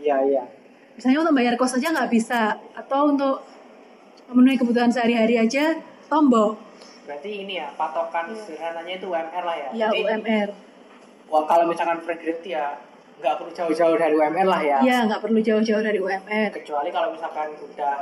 Iya, 0.00 0.16
iya. 0.28 0.44
misalnya 0.90 1.24
untuk 1.24 1.32
bayar 1.32 1.56
kos 1.56 1.80
aja 1.80 1.96
nggak 1.96 2.12
bisa 2.12 2.60
atau 2.76 3.08
untuk 3.08 3.40
memenuhi 4.28 4.60
kebutuhan 4.60 4.92
sehari-hari 4.92 5.40
aja 5.40 5.80
tombol 6.12 6.60
Berarti 7.08 7.42
ini 7.42 7.56
ya 7.56 7.72
patokan 7.72 8.36
sederhananya 8.36 9.00
itu 9.00 9.08
UMR 9.08 9.44
lah 9.48 9.56
ya. 9.56 9.68
ya 9.72 9.88
Jadi, 9.88 10.04
UMR 10.04 10.48
Wah, 11.32 11.48
kalau 11.48 11.64
misalkan 11.72 12.04
grade 12.04 12.44
ya 12.44 12.76
nggak 13.20 13.34
perlu 13.36 13.52
jauh-jauh 13.52 13.96
dari 14.00 14.14
UMR 14.16 14.46
lah 14.48 14.60
ya. 14.64 14.78
ya 14.80 14.98
nggak 15.04 15.20
perlu 15.20 15.38
jauh-jauh 15.44 15.82
dari 15.84 16.00
UMR 16.00 16.48
Kecuali 16.56 16.88
kalau 16.88 17.12
misalkan 17.12 17.52
udah 17.52 17.94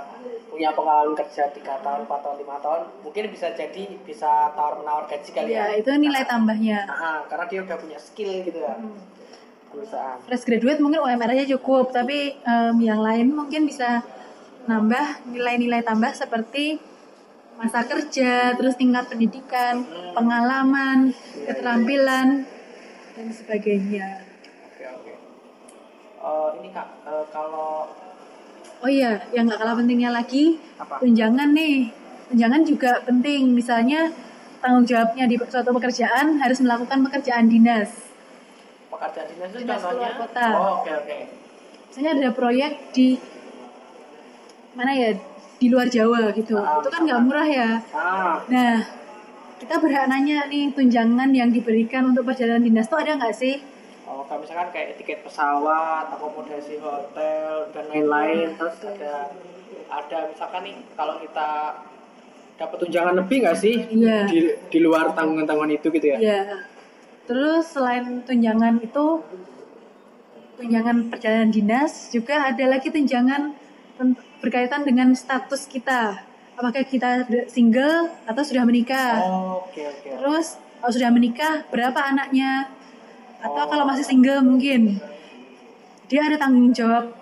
punya 0.49 0.71
pengalaman 0.73 1.15
kerja 1.15 1.51
3 1.51 1.85
tahun, 1.85 2.01
4 2.07 2.25
tahun, 2.25 2.37
5 2.41 2.65
tahun, 2.65 2.81
mungkin 3.05 3.25
bisa 3.31 3.47
jadi 3.53 3.85
bisa 4.03 4.51
tawar-menawar 4.55 5.05
gaji 5.07 5.31
kali 5.35 5.51
ya 5.53 5.67
ya. 5.71 5.83
itu 5.83 5.91
nilai 5.93 6.23
tambahnya 6.25 6.87
Nah, 6.89 7.23
karena 7.27 7.45
dia 7.51 7.61
udah 7.67 7.77
punya 7.77 7.99
skill 7.99 8.31
gitu 8.43 8.59
ya. 8.63 8.75
Hmm. 8.75 8.97
Perusahaan. 9.69 10.17
fresh 10.25 10.49
graduate 10.49 10.81
mungkin 10.81 11.05
UMR 11.05 11.29
aja 11.29 11.45
cukup 11.59 11.93
tapi 11.93 12.33
em, 12.41 12.77
yang 12.81 13.05
lain 13.05 13.29
mungkin 13.29 13.69
bisa 13.69 14.01
nambah 14.65 15.29
nilai-nilai 15.29 15.85
tambah 15.85 16.09
seperti 16.17 16.81
masa 17.59 17.85
kerja 17.85 18.55
terus 18.55 18.79
tingkat 18.79 19.11
pendidikan 19.11 19.83
pengalaman 20.15 21.11
keterampilan 21.45 22.47
dan 23.13 23.29
sebagainya. 23.35 24.28
Eh, 26.29 26.49
ini 26.61 26.69
Kak, 26.69 26.89
eh, 27.09 27.25
kalau 27.33 27.89
Oh 28.79 28.87
iya, 28.87 29.19
yang 29.35 29.51
nggak 29.51 29.59
kalah 29.59 29.75
pentingnya 29.75 30.15
lagi 30.15 30.55
Apa? 30.79 31.03
tunjangan 31.03 31.51
nih. 31.51 31.91
Tunjangan 32.31 32.63
juga 32.63 33.03
penting. 33.03 33.51
Misalnya 33.51 34.07
tanggung 34.63 34.87
jawabnya 34.87 35.27
di 35.27 35.35
suatu 35.35 35.75
pekerjaan 35.75 36.39
harus 36.39 36.59
melakukan 36.63 37.03
pekerjaan 37.11 37.51
dinas. 37.51 37.91
pekerjaan 38.89 39.27
dinas 39.35 39.49
itu 39.51 39.59
Dinas 39.67 39.83
contohnya 39.83 40.11
kota. 40.15 40.47
Oh, 40.55 40.73
oke 40.83 40.91
oke. 40.95 41.19
Misalnya 41.91 42.11
ada 42.23 42.31
proyek 42.31 42.73
di 42.95 43.19
mana 44.79 44.93
ya 44.95 45.11
di 45.59 45.67
luar 45.67 45.91
Jawa 45.91 46.31
gitu. 46.39 46.55
Ah, 46.55 46.79
Itu 46.79 46.89
kan 46.95 47.03
nggak 47.03 47.21
murah 47.27 47.49
ya. 47.51 47.71
Ah, 47.91 48.39
Nah, 48.47 48.79
kita 49.59 49.75
berhak 49.83 50.07
nanya 50.07 50.47
nih 50.47 50.71
tunjangan 50.71 51.35
yang 51.35 51.51
diberikan 51.51 52.15
untuk 52.15 52.23
perjalanan 52.31 52.63
dinas 52.63 52.87
itu 52.87 52.95
ada 52.95 53.19
nggak 53.19 53.35
sih? 53.35 53.59
Kalau 54.27 54.41
misalkan 54.43 54.69
kayak 54.73 54.99
tiket 54.99 55.21
pesawat, 55.23 56.11
akomodasi 56.11 56.81
hotel 56.83 57.71
dan 57.71 57.85
lain-lain, 57.93 58.57
terus 58.59 58.77
ada 58.83 59.31
ada 59.89 60.19
misalkan 60.29 60.61
nih 60.65 60.77
kalau 60.99 61.21
kita 61.23 61.49
dapat 62.59 62.77
tunjangan 62.83 63.15
lebih 63.23 63.37
nggak 63.47 63.57
sih 63.57 63.87
Iya. 63.95 64.27
di 64.27 64.39
di 64.67 64.79
luar 64.83 65.15
tanggungan-tanggungan 65.15 65.79
itu 65.79 65.87
gitu 65.95 66.07
ya? 66.11 66.19
Iya. 66.19 66.43
Terus 67.29 67.71
selain 67.71 68.25
tunjangan 68.27 68.83
itu 68.83 69.23
tunjangan 70.59 71.07
perjalanan 71.07 71.55
dinas 71.55 72.11
juga 72.11 72.51
ada 72.51 72.65
lagi 72.67 72.91
tunjangan 72.91 73.55
berkaitan 74.43 74.83
dengan 74.83 75.15
status 75.15 75.71
kita. 75.71 76.27
Apakah 76.59 76.83
kita 76.83 77.23
single 77.47 78.11
atau 78.27 78.43
sudah 78.43 78.67
menikah? 78.67 79.23
Oh, 79.23 79.63
oke 79.63 79.79
oke. 79.79 80.09
Terus 80.19 80.59
kalau 80.83 80.91
sudah 80.91 81.11
menikah 81.15 81.63
berapa 81.71 82.01
anaknya? 82.03 82.75
Oh. 83.39 83.47
Atau 83.47 83.65
kalau 83.71 83.85
masih 83.87 84.03
single 84.03 84.43
mungkin 84.43 84.99
dia 86.09 86.25
ada 86.25 86.37
tanggung 86.41 86.73
jawab 86.73 87.13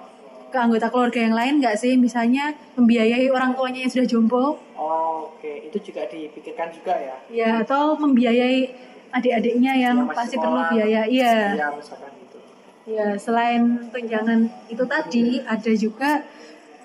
ke 0.46 0.56
anggota 0.56 0.88
keluarga 0.88 1.20
yang 1.20 1.34
lain 1.36 1.54
nggak 1.60 1.76
sih? 1.76 1.98
Misalnya 1.98 2.54
membiayai 2.78 3.28
orang 3.28 3.52
tuanya 3.52 3.84
yang 3.84 3.92
sudah 3.92 4.06
jompo, 4.08 4.56
Oh, 4.76 5.32
oke, 5.34 5.52
itu 5.66 5.76
juga 5.90 6.06
dipikirkan 6.06 6.68
juga 6.70 6.94
ya? 6.94 7.16
ya 7.28 7.50
atau 7.64 7.96
membiayai 7.96 8.70
adik-adiknya 9.10 9.72
yang 9.74 9.96
Yang 10.04 10.08
masih 10.08 10.18
pasti 10.20 10.36
perlu 10.36 10.60
biaya. 10.70 11.02
Iya. 11.08 11.34
Iya, 11.56 11.68
gitu. 11.74 12.38
Ya, 12.86 13.08
selain 13.18 13.90
tunjangan 13.90 14.40
itu 14.70 14.84
tadi, 14.86 15.26
ada 15.42 15.72
juga 15.74 16.10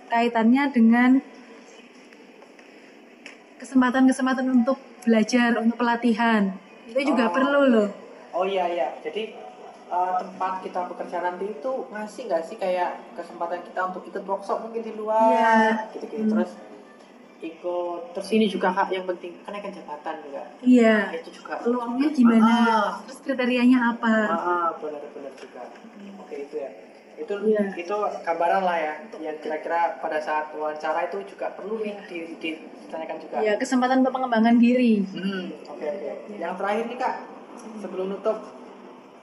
kaitannya 0.10 0.64
dengan 0.74 1.10
kesempatan-kesempatan 3.62 4.46
untuk 4.50 4.82
belajar, 5.06 5.54
untuk 5.62 5.78
pelatihan. 5.78 6.58
Itu 6.90 7.14
juga 7.14 7.30
Oh. 7.30 7.34
perlu 7.36 7.62
loh. 7.70 7.90
Oh 8.32 8.46
iya 8.46 8.66
iya, 8.68 8.88
jadi 9.00 9.24
eh, 9.88 10.12
tempat 10.18 10.64
kita 10.64 10.88
bekerja 10.88 11.18
nanti 11.20 11.46
itu 11.50 11.72
ngasih 11.86 12.22
nggak 12.26 12.44
sih 12.44 12.56
kayak 12.56 12.90
kesempatan 13.12 13.60
kita 13.62 13.80
untuk 13.86 14.04
ikut 14.06 14.24
workshop 14.24 14.64
mungkin 14.64 14.82
di 14.82 14.94
luar, 14.96 15.28
Iya. 15.30 15.56
gitu-gitu. 15.92 16.24
Hmm. 16.24 16.32
Terus 16.34 16.52
ikut, 17.42 18.02
terus 18.14 18.30
ini 18.32 18.46
juga 18.46 18.70
kak 18.70 18.88
yang 18.90 19.04
penting 19.04 19.34
kenaikan 19.42 19.74
jabatan 19.74 20.16
juga. 20.22 20.44
Iya. 20.62 20.98
Itu 21.12 21.30
juga. 21.34 21.54
Peluangnya 21.60 22.08
gimana? 22.10 22.46
Ah, 22.46 22.90
Terus 23.04 23.20
kriterianya 23.20 23.80
apa? 23.92 24.14
ah, 24.30 24.68
benar-benar 24.78 25.34
juga. 25.36 25.62
Oke 26.18 26.36
itu 26.40 26.56
ya. 26.56 26.70
Itu 27.18 27.34
Iya. 27.44 27.64
itu 27.76 27.96
gambaran 28.24 28.62
lah 28.64 28.78
ya, 28.80 28.94
yang 29.20 29.38
kira-kira 29.38 30.00
pada 30.00 30.18
saat 30.18 30.56
wawancara 30.56 31.06
itu 31.06 31.18
juga 31.28 31.52
perlu 31.52 31.82
nih 31.82 31.94
di, 32.08 32.18
di- 32.38 32.62
ditanyakan 32.80 33.18
juga. 33.20 33.36
Ya, 33.42 33.54
kesempatan 33.58 34.02
untuk 34.02 34.14
pengembangan 34.16 34.56
diri. 34.56 35.04
Hmm, 35.06 35.52
oke 35.68 35.84
oke. 35.84 36.12
Yang 36.34 36.54
terakhir 36.56 36.84
nih 36.88 36.98
kak, 36.98 37.16
sebelum 37.78 38.10
nutup, 38.10 38.38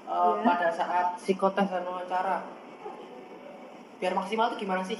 uh, 0.05 0.35
Iya. 0.35 0.45
pada 0.45 0.69
saat 0.71 1.07
psikotes 1.17 1.67
dan 1.67 1.83
wawancara, 1.83 2.47
biar 3.97 4.13
maksimal 4.13 4.51
tuh 4.51 4.59
gimana 4.59 4.83
sih? 4.83 4.99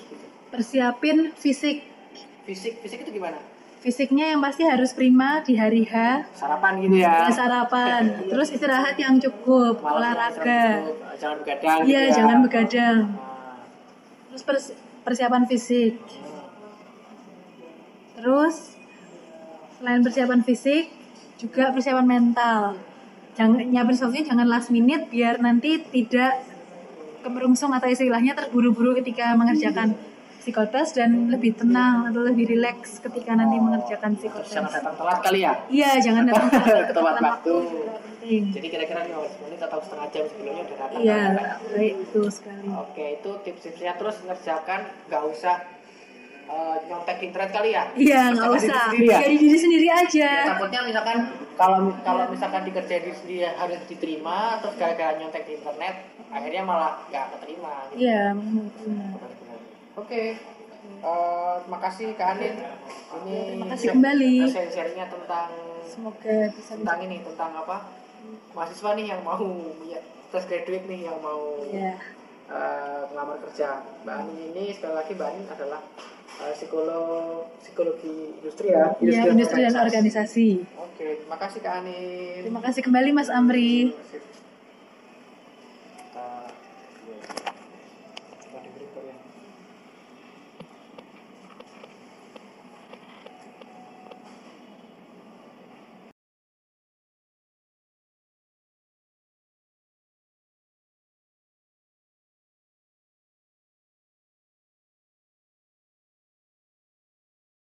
Persiapin 0.49 1.31
fisik. 1.35 1.85
Fisik, 2.43 2.81
fisik 2.81 3.05
itu 3.05 3.13
gimana? 3.15 3.37
Fisiknya 3.79 4.33
yang 4.33 4.41
pasti 4.41 4.67
harus 4.67 4.91
prima 4.91 5.39
di 5.41 5.55
hari 5.55 5.85
H. 5.85 5.95
Sarapan 6.35 6.83
gitu 6.83 6.99
ya? 6.99 7.23
Ya, 7.23 7.31
sarapan. 7.31 8.27
Terus 8.27 8.51
istirahat 8.51 8.99
yang 8.99 9.17
cukup, 9.19 9.79
Malam 9.79 10.03
olahraga. 10.03 10.35
cukup, 10.83 10.97
jangan 11.15 11.37
begadang. 11.39 11.77
Iya, 11.79 11.85
gitu 11.87 11.95
ya. 11.95 12.17
jangan 12.17 12.39
begadang. 12.43 12.99
Nah, 13.07 13.63
Terus 14.29 14.43
pers- 14.43 14.75
persiapan 15.05 15.43
fisik. 15.47 15.95
Terus 18.19 18.75
selain 19.79 20.03
persiapan 20.03 20.41
fisik 20.43 20.91
juga 21.39 21.71
persiapan 21.71 22.03
mental. 22.03 22.63
Jangan 23.39 23.71
nyiapin 23.71 23.95
sesuatunya 23.95 24.25
jangan 24.35 24.47
last 24.51 24.75
minute 24.75 25.07
biar 25.07 25.39
nanti 25.39 25.79
tidak 25.95 26.43
kemerungsung 27.23 27.71
atau 27.71 27.87
istilahnya 27.87 28.35
terburu-buru 28.35 28.99
ketika 28.99 29.31
mengerjakan 29.39 29.95
psikotes 30.43 30.91
dan 30.99 31.31
lebih 31.31 31.55
tenang 31.55 32.11
atau 32.11 32.27
lebih 32.27 32.51
rileks 32.51 32.99
ketika 32.99 33.39
nanti 33.39 33.63
mengerjakan 33.63 34.19
psikotes. 34.19 34.59
jangan 34.59 34.75
datang 34.75 34.95
telat 34.99 35.19
kali 35.23 35.41
ya? 35.47 35.55
Iya, 35.71 35.91
jangan 36.03 36.23
datang 36.27 36.49
telat 36.67 36.85
ke 36.91 36.95
Tepat 36.99 37.17
waktu. 37.23 37.55
Jadi 38.29 38.67
kira-kira 38.69 39.01
15 39.07 39.45
menit 39.47 39.61
atau 39.63 39.79
setengah 39.81 40.07
jam 40.11 40.25
sebelumnya 40.29 40.63
udah 40.67 40.77
datang. 40.83 41.01
Iya, 41.01 41.23
kan, 41.33 41.49
baik 41.79 41.95
betul 42.03 42.27
sekali. 42.29 42.67
Oke, 42.75 43.05
itu 43.23 43.31
tips-tipsnya 43.47 43.93
terus 43.97 44.17
ngerjakan 44.27 44.81
nggak 45.09 45.23
usah 45.31 45.55
uh, 46.49 46.77
nyontek 46.89 47.17
di 47.21 47.25
internet 47.31 47.51
kali 47.53 47.71
ya? 47.77 47.85
Iya, 47.95 48.21
nggak 48.35 48.49
usah. 48.51 48.59
diri 48.59 48.79
sendiri 48.83 49.07
ya? 49.07 49.19
Jadi 49.23 49.37
diri 49.39 49.59
sendiri 49.59 49.89
aja. 49.89 50.29
Ya, 50.33 50.45
takutnya 50.57 50.81
misalkan 50.85 51.19
kalau 51.55 51.81
kalau 52.03 52.25
misalkan 52.33 52.63
dikerjain 52.67 53.05
di 53.05 53.13
sendiri 53.15 53.41
harus 53.53 53.81
diterima 53.87 54.59
terus 54.65 54.75
gara-gara 54.81 55.13
nyontek 55.19 55.45
di 55.47 55.53
internet 55.61 55.95
akhirnya 56.29 56.63
malah 56.65 56.93
nggak 57.09 57.25
keterima 57.39 57.73
gitu. 57.93 57.99
Iya, 58.05 58.23
benar. 58.35 58.67
Benar-benar. 58.77 59.59
Oke. 59.97 60.23
Eh, 60.99 61.55
terima 61.63 61.79
kasih 61.85 62.07
Kak 62.17 62.29
Anin. 62.39 62.55
Ini 63.23 63.37
Terima 63.55 63.67
kasih 63.77 63.87
kembali. 63.93 64.35
Sharing-sharingnya 64.51 65.07
tentang 65.07 65.49
Semoga 65.89 66.37
bisa 66.53 66.73
tentang 66.75 66.99
ini 67.05 67.17
tentang 67.23 67.51
apa? 67.55 67.77
Mahasiswa 68.57 68.91
nih 68.99 69.07
yang 69.15 69.23
mau 69.23 69.47
ya, 69.87 70.01
fresh 70.29 70.49
graduate 70.51 70.87
nih 70.91 71.07
yang 71.07 71.19
mau 71.23 71.61
ya. 71.71 71.95
eh, 72.51 73.01
melamar 73.13 73.37
kerja. 73.47 73.85
Mbak 74.03 74.19
ini 74.53 74.65
sekali 74.75 74.95
lagi 74.97 75.13
Mbak 75.15 75.29
Anin 75.29 75.47
adalah 75.49 75.81
eh, 76.29 76.53
psikolog 76.55 77.49
psikologi 77.63 78.39
industri 78.39 78.67
ya. 78.71 78.95
Ya, 79.01 79.23
industri 79.33 79.61
dan 79.65 79.75
organisasi. 79.75 79.87
organisasi. 79.87 80.49
Oke, 80.77 81.07
Terima 81.25 81.39
kasih 81.39 81.59
Kak 81.63 81.75
Anin. 81.83 82.41
Terima 82.45 82.63
kasih 82.63 82.81
kembali 82.85 83.11
Mas 83.15 83.31
Amri. 83.31 83.93
Terima 83.93 84.03
kasih. 84.03 84.28